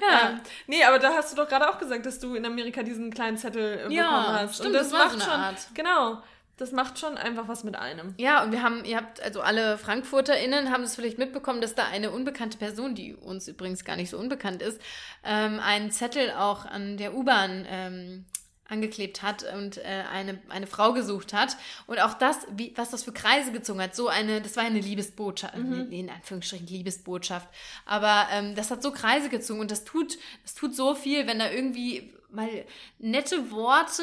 [0.00, 0.30] Ja.
[0.30, 3.12] Ähm, nee, aber da hast du doch gerade auch gesagt, dass du in Amerika diesen
[3.12, 4.54] kleinen Zettel äh, Ja, bekommen hast.
[4.56, 5.56] stimmt, Und das, das war macht so eine schon, Art.
[5.74, 6.22] genau,
[6.56, 8.14] das macht schon einfach was mit einem.
[8.16, 11.84] Ja, und wir haben, ihr habt, also alle FrankfurterInnen haben es vielleicht mitbekommen, dass da
[11.86, 14.80] eine unbekannte Person, die uns übrigens gar nicht so unbekannt ist,
[15.24, 18.24] ähm, einen Zettel auch an der U-Bahn ähm,
[18.68, 21.56] angeklebt hat und äh, eine, eine Frau gesucht hat.
[21.86, 24.80] Und auch das, wie, was das für Kreise gezogen hat, so eine, das war eine
[24.80, 25.92] Liebesbotschaft, Mhm.
[25.92, 27.48] in Anführungsstrichen Liebesbotschaft.
[27.84, 31.38] Aber ähm, das hat so Kreise gezogen und das tut, das tut so viel, wenn
[31.38, 32.48] da irgendwie mal
[32.98, 34.02] nette Worte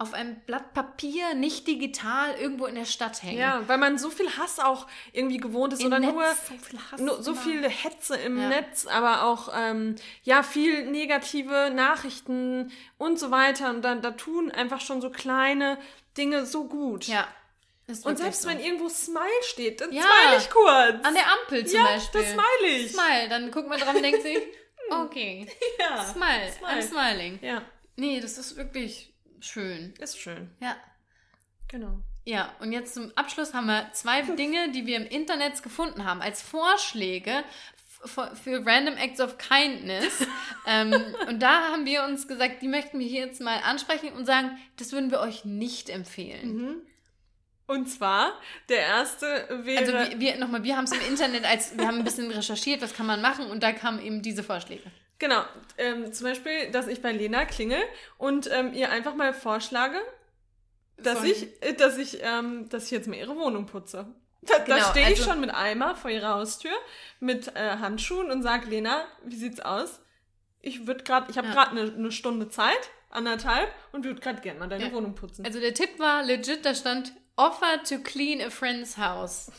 [0.00, 3.38] auf einem Blatt Papier, nicht digital, irgendwo in der Stadt hängen.
[3.38, 6.54] Ja, weil man so viel Hass auch irgendwie gewohnt ist Im oder Netz nur so
[6.64, 8.48] viel Hass nur, so viel Hetze im Ja.
[8.48, 13.68] Netz, aber auch ähm, ja viel negative Nachrichten und so weiter.
[13.70, 15.76] Und dann da tun einfach schon so kleine
[16.16, 17.06] Dinge so gut.
[17.06, 17.28] Ja.
[18.04, 18.48] Und selbst so.
[18.48, 20.02] wenn irgendwo Smile steht, dann Ja.
[20.02, 21.04] smile ich kurz.
[21.06, 22.22] An der Ampel zum ja, Beispiel.
[22.22, 22.92] das smile ich.
[22.92, 23.28] Smile.
[23.28, 24.38] Dann guckt man drauf und denkt sich,
[24.90, 25.46] okay,
[25.78, 26.02] Ja.
[26.04, 26.72] smile, Smile.
[26.72, 27.38] I'm smiling.
[27.42, 27.62] ja,
[27.96, 29.09] Nee, das ist wirklich
[29.40, 29.94] schön.
[29.98, 30.50] ist schön.
[30.60, 30.76] Ja.
[31.68, 32.00] Genau.
[32.24, 36.20] Ja, und jetzt zum Abschluss haben wir zwei Dinge, die wir im Internet gefunden haben,
[36.20, 37.44] als Vorschläge
[38.04, 40.26] für Random Acts of Kindness.
[40.66, 40.94] ähm,
[41.28, 44.58] und da haben wir uns gesagt, die möchten wir hier jetzt mal ansprechen und sagen,
[44.78, 46.56] das würden wir euch nicht empfehlen.
[46.56, 46.82] Mhm.
[47.66, 48.32] Und zwar,
[48.68, 49.26] der erste
[49.62, 49.78] wäre.
[49.78, 52.82] Also wir, wir nochmal, wir haben es im Internet als, wir haben ein bisschen recherchiert,
[52.82, 54.90] was kann man machen und da kamen eben diese Vorschläge.
[55.20, 55.42] Genau,
[55.78, 57.80] ähm, zum Beispiel, dass ich bei Lena klingel
[58.18, 59.98] und ähm, ihr einfach mal vorschlage,
[60.96, 64.06] dass Sollen- ich, äh, dass ich, ähm, dass ich jetzt mal ihre Wohnung putze.
[64.42, 66.72] Da, da Genau, stehe ich also- schon mit Eimer vor ihrer Haustür
[67.20, 70.00] mit äh, Handschuhen und sag Lena, wie sieht's aus?
[70.62, 71.52] Ich würde gerade, ich habe Ja.
[71.54, 74.92] gerade eine ne Stunde Zeit, anderthalb, und würde gerade gerne mal deine Ja.
[74.92, 75.44] Wohnung putzen.
[75.44, 79.50] Also der Tipp war legit, da stand Offer to clean a friend's house.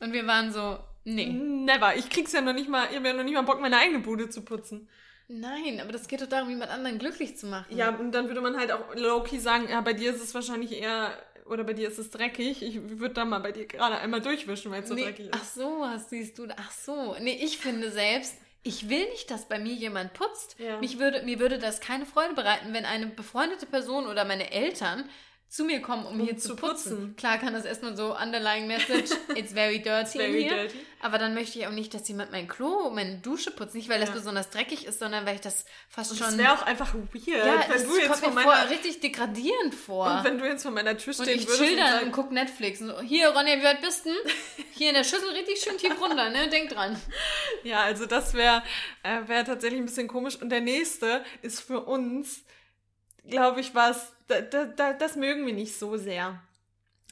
[0.00, 1.32] Und wir waren so, nee.
[1.32, 1.96] Never.
[1.96, 4.00] Ich krieg's ja noch nicht mal, ich hab ja noch nicht mal Bock, meine eigene
[4.00, 4.88] Bude zu putzen.
[5.28, 7.76] Nein, aber das geht doch darum, jemand anderen glücklich zu machen.
[7.76, 10.72] Ja, und dann würde man halt auch low-key sagen, ja, bei dir ist es wahrscheinlich
[10.80, 11.12] eher,
[11.46, 12.62] oder bei dir ist es dreckig.
[12.62, 15.42] Ich würde da mal bei dir gerade einmal durchwischen, weil es so nee, dreckig ach
[15.42, 15.54] ist.
[15.54, 16.46] so, was siehst du?
[16.56, 17.16] Ach so.
[17.20, 20.56] Nee, ich finde selbst, ich will nicht, dass bei mir jemand putzt.
[20.58, 20.78] Ja.
[20.78, 25.08] Mich würde, mir würde das keine Freude bereiten, wenn eine befreundete Person oder meine Eltern
[25.48, 26.90] zu mir kommen, um, Um hier zu zu putzen.
[26.96, 27.16] putzen.
[27.16, 30.62] Klar kann das erstmal so underlying message, it's very dirty Very in here.
[30.62, 30.76] dirty.
[31.00, 33.74] Aber dann möchte ich auch nicht, dass jemand mein Klo, meine Dusche putzt.
[33.74, 34.14] Nicht, weil das Ja.
[34.16, 36.26] besonders dreckig ist, sondern weil ich das fast Und schon...
[36.28, 39.00] das wäre auch einfach weird, ja, wenn das du jetzt kommt mir meiner, vor, richtig
[39.00, 40.10] degradierend vor.
[40.10, 42.12] und wenn du jetzt vor meiner Tür Und stehen ich chill und dann und sagen,
[42.12, 42.80] guck Netflix.
[42.80, 44.10] Und so, hier, Ronja, wie weit bist du?
[44.72, 46.48] Hier in der Schüssel richtig schön tief runter, ne?
[46.48, 47.00] Denk dran.
[47.62, 48.62] ja, also das wäre
[49.02, 50.36] äh, wär tatsächlich ein bisschen komisch.
[50.36, 52.42] Und der nächste ist für uns,
[53.28, 56.40] glaube ich, was, da, da, da, das mögen wir nicht so sehr.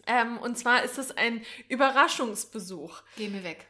[0.07, 3.03] Ähm, und zwar ist es ein Überraschungsbesuch.
[3.17, 3.67] Geh mir weg.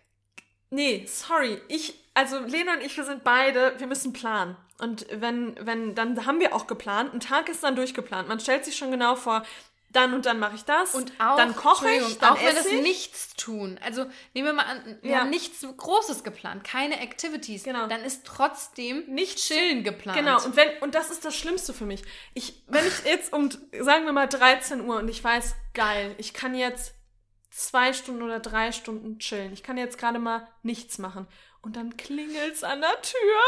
[0.70, 1.60] Nee, sorry.
[1.68, 4.56] Ich, also Lena und ich, wir sind beide, wir müssen planen.
[4.78, 7.14] Und wenn, wenn, dann haben wir auch geplant.
[7.14, 8.28] Ein Tag ist dann durchgeplant.
[8.28, 9.44] Man stellt sich schon genau vor,
[9.94, 10.94] dann und dann mache ich das.
[10.94, 12.82] Und auch, dann koche ich, dann auch wenn es ich.
[12.82, 13.78] nichts tun.
[13.82, 15.18] Also nehmen wir mal an, wir Ja.
[15.20, 17.64] haben nichts Großes geplant, keine Activities.
[17.64, 17.86] Genau.
[17.86, 20.18] Dann ist trotzdem Nicht Chillen geplant.
[20.18, 22.02] Genau, und wenn, und das ist das Schlimmste für mich.
[22.34, 26.34] Ich, wenn ich jetzt um, sagen wir mal 13 Uhr und ich weiß, geil, ich
[26.34, 26.94] kann jetzt
[27.50, 29.52] zwei Stunden oder drei Stunden chillen.
[29.52, 31.28] Ich kann jetzt gerade mal nichts machen.
[31.62, 33.38] Und dann klingelt's an der Tür.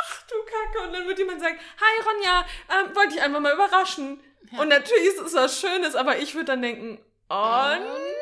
[0.00, 0.86] Ach du Kacke.
[0.86, 4.20] Und dann wird jemand sagen, hi Ronja, ähm, wollte ich einfach mal überraschen.
[4.60, 6.98] Und natürlich ist es was Schönes, aber ich würde dann denken,
[7.30, 7.66] oh,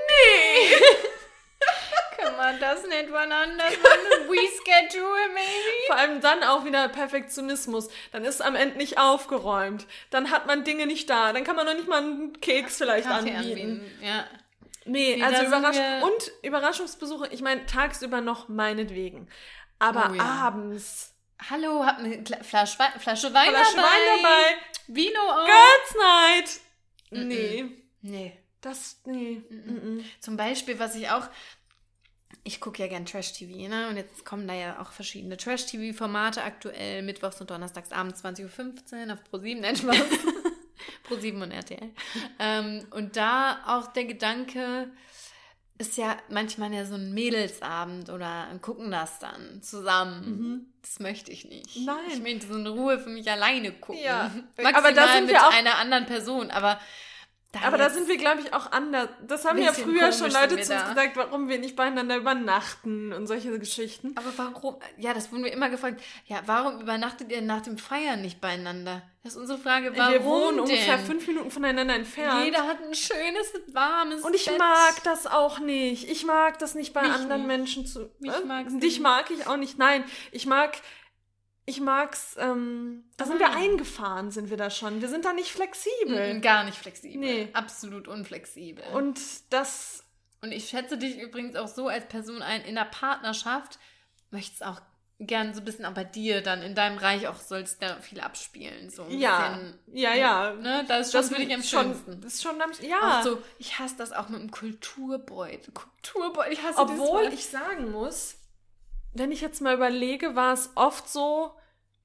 [0.08, 0.74] nee.
[2.18, 4.28] Kann man das nicht wann anders machen?
[4.30, 5.86] Reschedule, maybe?
[5.88, 7.88] Vor allem dann auch wieder Perfektionismus.
[8.12, 9.86] Dann ist am Ende nicht aufgeräumt.
[10.10, 11.32] Dann hat man Dinge nicht da.
[11.32, 13.50] Dann kann man noch nicht mal einen Keks vielleicht Kaffee anbieten.
[13.50, 13.98] anbieten.
[14.00, 14.24] Ja.
[14.84, 19.28] Nee, Nee, also Überrasch und Überraschungsbesuche, ich meine, tagsüber noch meinetwegen.
[19.78, 20.22] Aber Oh ja.
[20.22, 21.11] abends.
[21.50, 23.88] Hallo, hab eine Flasche, Wein- Flasche Wein Flasche dabei.
[23.88, 24.56] Wein dabei.
[24.88, 25.46] Vino auch.
[25.46, 26.60] Girls Night.
[27.10, 27.64] Nee.
[28.02, 28.38] Nee.
[28.60, 29.42] Das, nee.
[29.50, 30.04] Mhm.
[30.20, 31.28] Zum Beispiel, was ich auch.
[32.44, 33.88] Ich gucke ja gern Trash-TV, ne?
[33.88, 39.12] Und jetzt kommen da ja auch verschiedene Trash-TV-Formate aktuell, mittwochs und donnerstags abends 20.15 Uhr
[39.12, 39.96] auf Pro7, nein, Spaß.
[41.08, 41.90] Pro7 und RTL.
[42.40, 44.90] ähm, und da auch der Gedanke,
[45.82, 50.72] ist ja manchmal ja so ein Mädelsabend oder gucken das dann zusammen.
[50.80, 51.76] Das möchte ich nicht.
[51.76, 51.84] Mhm.
[51.84, 51.96] Nein.
[52.12, 54.02] Ich möchte so eine Ruhe für mich alleine gucken.
[54.02, 54.30] Ja.
[54.56, 56.80] Maximal Aber da sind mit wir auch- einer anderen Person, aber
[57.52, 59.10] da Aber da sind wir, glaube ich, auch anders.
[59.26, 63.26] Das haben ja früher schon Leute zu uns gesagt, warum wir nicht beieinander übernachten und
[63.26, 64.14] solche Geschichten.
[64.16, 64.76] Aber warum?
[64.96, 66.02] Ja, das wurden wir immer gefragt.
[66.26, 69.02] Ja, warum übernachtet ihr nach dem Feiern nicht beieinander?
[69.22, 69.92] Das ist unsere Frage.
[69.94, 70.64] Warum wir wohnen denn?
[70.64, 72.44] ungefähr fünf Minuten voneinander entfernt.
[72.44, 74.58] Jeder hat ein schönes, warmes Und ich Bett.
[74.58, 76.10] mag das auch nicht.
[76.10, 77.48] Ich mag das nicht bei Mich anderen nicht.
[77.48, 78.10] Menschen zu.
[78.18, 79.78] Mich du Dich mag ich auch nicht.
[79.78, 80.72] Nein, ich mag.
[81.64, 82.36] Ich mag's.
[82.38, 83.54] Ähm, da sind wir Ah.
[83.56, 85.00] eingefahren, sind wir da schon.
[85.00, 86.40] Wir sind da nicht flexibel.
[86.40, 87.18] Gar nicht flexibel.
[87.20, 87.48] Nee.
[87.52, 88.84] Absolut unflexibel.
[88.94, 90.04] Und das.
[90.40, 93.78] Und ich schätze dich übrigens auch so als Person ein in der Partnerschaft.
[94.30, 94.80] Möchtest auch
[95.20, 98.18] gern so ein bisschen auch bei dir dann in deinem Reich auch sollst da viel
[98.18, 98.90] abspielen.
[98.90, 99.50] So ein Ja.
[99.50, 99.78] bisschen.
[99.92, 100.52] Ja, ja.
[100.54, 102.20] Ne, das ist schon das für dich am schon, schönsten.
[102.22, 102.72] Das ist schon am.
[102.80, 103.20] Ja.
[103.20, 105.72] Auch so, ich hasse das auch mit dem Kulturbeutel.
[105.72, 108.34] Kulturbeutel, ich hasse Obwohl ich sagen muss,
[109.14, 111.52] wenn ich jetzt mal überlege, war es oft so.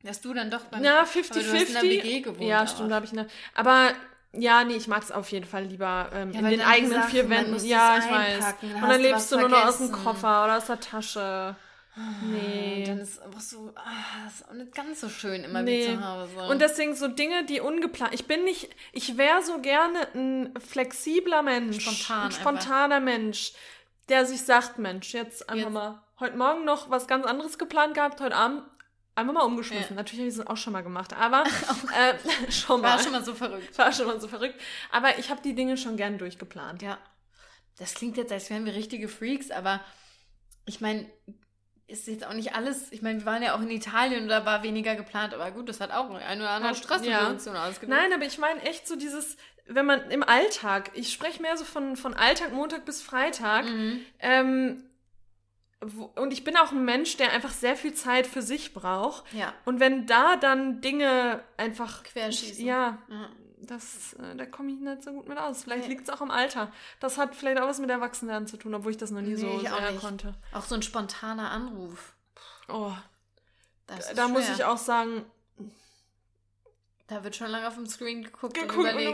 [0.03, 1.81] Dass du dann doch beim Na, aber du hast in einer 50-50.
[1.83, 2.41] WG gewohnt.
[2.47, 3.27] Ja, stimmt, habe ich eine.
[3.55, 3.91] Aber
[4.33, 7.09] Ja, nee, ich mag es auf jeden Fall lieber ähm, Ja, in den eigenen Sachen,
[7.09, 7.65] vier Wänden.
[7.65, 8.55] Ja, ich weiß.
[8.61, 10.03] dann Und dann lebst du nur noch aus dem vergessen.
[10.05, 11.55] Koffer oder aus der Tasche.
[12.21, 12.81] Nee.
[12.81, 13.81] Und dann ist einfach so, ah,
[14.23, 15.87] das ist auch nicht ganz so schön immer Nee.
[15.87, 16.47] wie zu Hause.
[16.49, 18.13] Und deswegen so Dinge, die ungeplant.
[18.13, 23.53] Ich bin nicht, ich wäre so gerne ein flexibler Mensch, Spontan ein spontaner Mensch,
[24.09, 27.93] der sich sagt, Mensch, jetzt einfach Jetzt- mal heute Morgen noch was ganz anderes geplant
[27.93, 28.63] gehabt, heute Abend
[29.15, 29.91] einfach mal umgeschmissen.
[29.91, 29.95] Ja.
[29.95, 31.43] Natürlich habe ich das auch schon mal gemacht, aber
[31.97, 32.91] äh, schon mal.
[32.93, 33.78] war schon mal so verrückt.
[33.78, 34.59] war schon mal so verrückt.
[34.91, 36.82] Aber ich habe die Dinge schon gern durchgeplant.
[36.82, 36.97] Ja.
[37.78, 39.82] Das klingt jetzt, als wären wir richtige Freaks, aber
[40.65, 41.05] ich meine,
[41.88, 42.91] ist jetzt auch nicht alles.
[42.91, 45.70] Ich meine, wir waren ja auch in Italien und da war weniger geplant, aber gut,
[45.70, 47.97] das hat auch eine oder andere Stresssituation ausgelöst.
[47.97, 49.38] Nein, aber ich meine echt so dieses,
[49.68, 54.01] wenn man im Alltag, ich spreche mehr so von, von Alltag, Montag bis Freitag, Mhm.
[54.20, 54.84] ähm,
[56.15, 59.32] und ich bin auch ein Mensch, der einfach sehr viel Zeit für sich braucht.
[59.34, 59.53] Ja.
[59.65, 62.65] Und wenn da dann Dinge einfach Querschießen.
[62.65, 63.30] Ja, Ja.
[63.59, 65.63] das, äh, da komme ich nicht so gut mit aus.
[65.63, 65.89] Vielleicht Nee.
[65.89, 66.71] liegt es auch am Alter.
[66.99, 69.36] Das hat vielleicht auch was mit Erwachsenwerden zu tun, obwohl ich das noch nie Nee,
[69.36, 70.34] so sehr konnte.
[70.53, 72.13] Auch so ein spontaner Anruf.
[72.69, 72.91] Oh,
[73.86, 74.55] Das ist da muss schwer.
[74.55, 75.25] ich auch sagen,
[77.09, 79.09] Da wird schon lange auf dem Screen geguckt, geguckt und überlegt.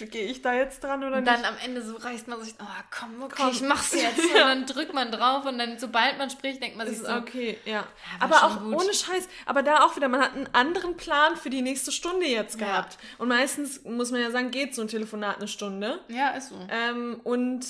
[0.00, 1.32] überlegt, gehe ich da jetzt dran oder Und nicht?
[1.32, 3.50] dann am Ende so reißt man sich, oh komm, okay, Komm.
[3.52, 4.18] ich mach's jetzt.
[4.18, 7.12] Und dann drückt man drauf und dann, sobald man spricht, denkt man sich ist so,
[7.14, 7.84] okay, ja.
[8.18, 8.74] war aber auch gut.
[8.82, 9.28] ohne Scheiß.
[9.46, 12.66] Aber da auch wieder, man hat einen anderen Plan für die nächste Stunde jetzt Ja.
[12.66, 12.98] gehabt.
[13.18, 16.00] Und meistens, muss man ja sagen, geht so ein Telefonat eine Stunde.
[16.08, 16.56] ja, ist so.
[16.68, 17.64] Ähm, und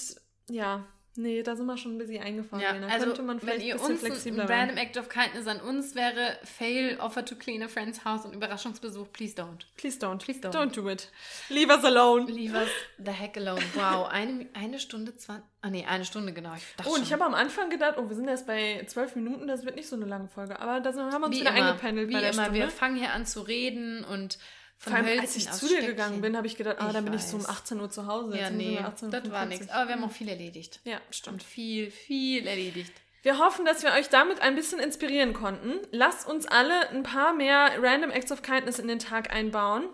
[0.48, 0.84] ja,
[1.16, 2.62] nee, da sind wir schon ein bisschen eingefahren.
[2.62, 5.08] Ja, da also könnte man vielleicht wenn ihr ein bisschen uns ein random act of
[5.08, 9.66] kindness an uns wäre, fail, offer to clean a friend's house und Überraschungsbesuch, please don't.
[9.76, 10.18] Please don't.
[10.18, 10.52] Please don't.
[10.52, 11.10] Don't do it.
[11.48, 12.26] Leave us alone.
[12.26, 13.62] Leave us the heck alone.
[13.74, 15.44] Wow, eine, eine Stunde zwanzig.
[15.62, 16.52] Ah nee, eine Stunde genau.
[16.84, 17.02] Oh, und schon.
[17.02, 19.88] ich habe am Anfang gedacht, oh, wir sind erst bei zwölf Minuten, das wird nicht
[19.88, 20.60] so eine lange Folge.
[20.60, 22.60] Aber da haben wir uns wie wieder immer, eingependelt wie bei der immer, Stunde.
[22.60, 24.38] wir fangen hier an zu reden und
[24.78, 27.04] Vor allem, Hölzchen als ich zu dir gegangen bin, habe ich gedacht, ah, Ich dann
[27.04, 27.48] bin ich so um weiß.
[27.48, 28.36] 18 Uhr zu Hause.
[28.38, 29.68] Ja, nee, wir 18.45 das war nichts.
[29.70, 30.80] Aber wir haben auch viel erledigt.
[30.84, 31.42] Ja, Und stimmt.
[31.42, 32.92] viel, viel erledigt.
[33.22, 35.72] Wir hoffen, dass wir euch damit ein bisschen inspirieren konnten.
[35.90, 39.88] Lasst uns alle ein paar mehr Random Acts of Kindness in den Tag einbauen.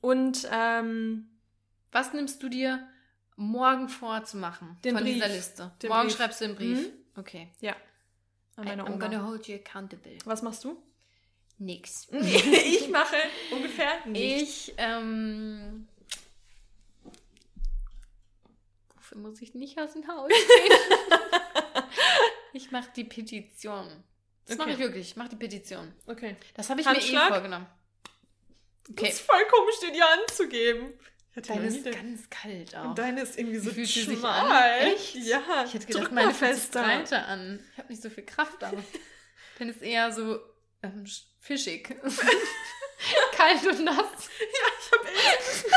[0.00, 1.28] Und ähm,
[1.92, 2.86] Was nimmst du dir
[3.36, 5.14] morgen vor zu machen Den von Brief.
[5.14, 5.70] dieser Liste?
[5.82, 6.16] Den morgen Brief.
[6.16, 6.78] schreibst du einen Brief.
[6.88, 6.92] Mhm.
[7.16, 7.48] Okay.
[7.60, 7.76] ja,
[8.56, 9.06] an I, meine I'm Oma.
[9.06, 10.16] gonna hold you accountable.
[10.24, 10.76] Was machst du?
[11.58, 12.06] Nix.
[12.12, 13.16] ich mache
[13.50, 14.68] ungefähr nichts.
[14.68, 15.88] Ich, ähm.
[18.94, 20.78] Wofür muss ich nicht aus dem Haus gehen?
[22.52, 23.86] ich mache die Petition.
[24.46, 24.72] Das mache Okay.
[24.74, 25.08] ich wirklich.
[25.10, 25.92] Ich mache die Petition.
[26.06, 26.36] Okay.
[26.54, 27.28] Das habe ich mir eh Handschlag?
[27.28, 27.66] vorgenommen.
[28.88, 29.08] Das Okay.
[29.10, 30.94] ist voll komisch, dir die anzugeben.
[31.46, 32.86] Deine ist den- ganz kalt auch.
[32.86, 34.80] Und deine ist irgendwie so fühlt schmal.
[34.92, 35.14] Echt?
[35.16, 35.40] Ja.
[35.64, 36.82] Ich hätte gedacht, meine fester.
[36.82, 37.64] breiter an.
[37.72, 38.72] Ich habe nicht so viel Kraft auf.
[39.58, 40.40] Dann ist eher so
[40.82, 41.04] ähm,
[41.40, 41.88] fischig.
[43.32, 44.28] Kalt und nass.
[44.40, 45.64] Ich hab echt.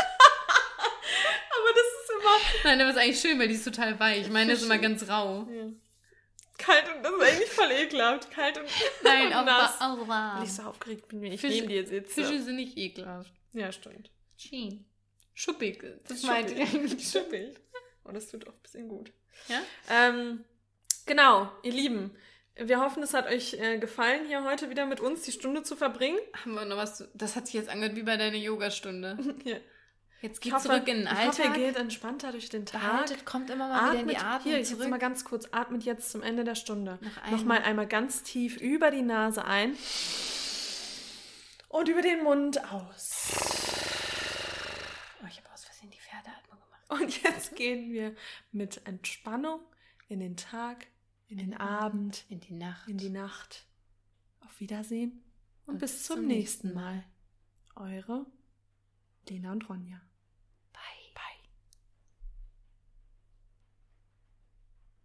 [1.54, 4.28] Aber das ist immer Nein, aber ist eigentlich schön, weil die ist total weich.
[4.28, 5.46] Meine ist immer ganz rau.
[5.50, 5.66] Ja.
[6.58, 8.30] Kalt und das ist eigentlich voll ekelhaft.
[8.30, 8.66] Kalt und,
[9.02, 9.80] Nein, und auch, nass.
[9.80, 10.38] wa- auch warm.
[10.38, 12.12] Weil ich so aufgeregt bin, wenn ich Fische- neben dir sitze.
[12.12, 13.32] Fische sind nicht ekelhaft.
[13.52, 14.10] Ja, stimmt.
[14.36, 14.84] Schien.
[15.34, 15.82] Schuppig.
[16.08, 16.26] Das Schuppig.
[16.26, 17.08] meinte ich eigentlich.
[17.10, 17.56] Schuppig.
[18.04, 19.12] Und das tut auch ein bisschen gut.
[19.48, 19.60] Ja?
[19.90, 20.44] Ähm,
[21.06, 22.16] genau, ihr Lieben.
[22.56, 25.74] Wir hoffen, es hat euch äh, gefallen, hier heute wieder mit uns die Stunde zu
[25.74, 26.18] verbringen.
[26.34, 29.18] Haben wir noch was zu, Das hat sich jetzt angehört wie bei deiner Yogastunde.
[29.44, 29.56] Ja.
[30.20, 31.54] Jetzt geht hoffe, zurück in den ich hoffe, ihr Alltag.
[31.56, 32.80] geht entspannter durch den Tag.
[32.80, 34.88] Behaltet, kommt immer mal wieder in die Atmet, Atmung hier, jetzt zurück.
[34.88, 37.00] mal ganz kurz, atmet jetzt zum Ende der Stunde.
[37.00, 37.30] Noch.
[37.32, 39.76] Nochmal einmal ganz tief über die Nase ein
[41.70, 43.32] und über den Mund aus.
[45.24, 47.02] oh, ich habe aus Versehen die Pferdeatmung gemacht.
[47.02, 48.14] Und jetzt gehen wir
[48.52, 49.58] mit Entspannung
[50.08, 50.86] in den Tag,
[51.32, 52.88] in den Abend, In die Nacht.
[52.88, 53.66] in die Nacht.
[54.40, 55.22] Auf Wiedersehen
[55.66, 57.04] und, Und bis zum nächsten Mal.
[57.74, 58.26] Eure
[59.28, 60.00] Lena und Ronja.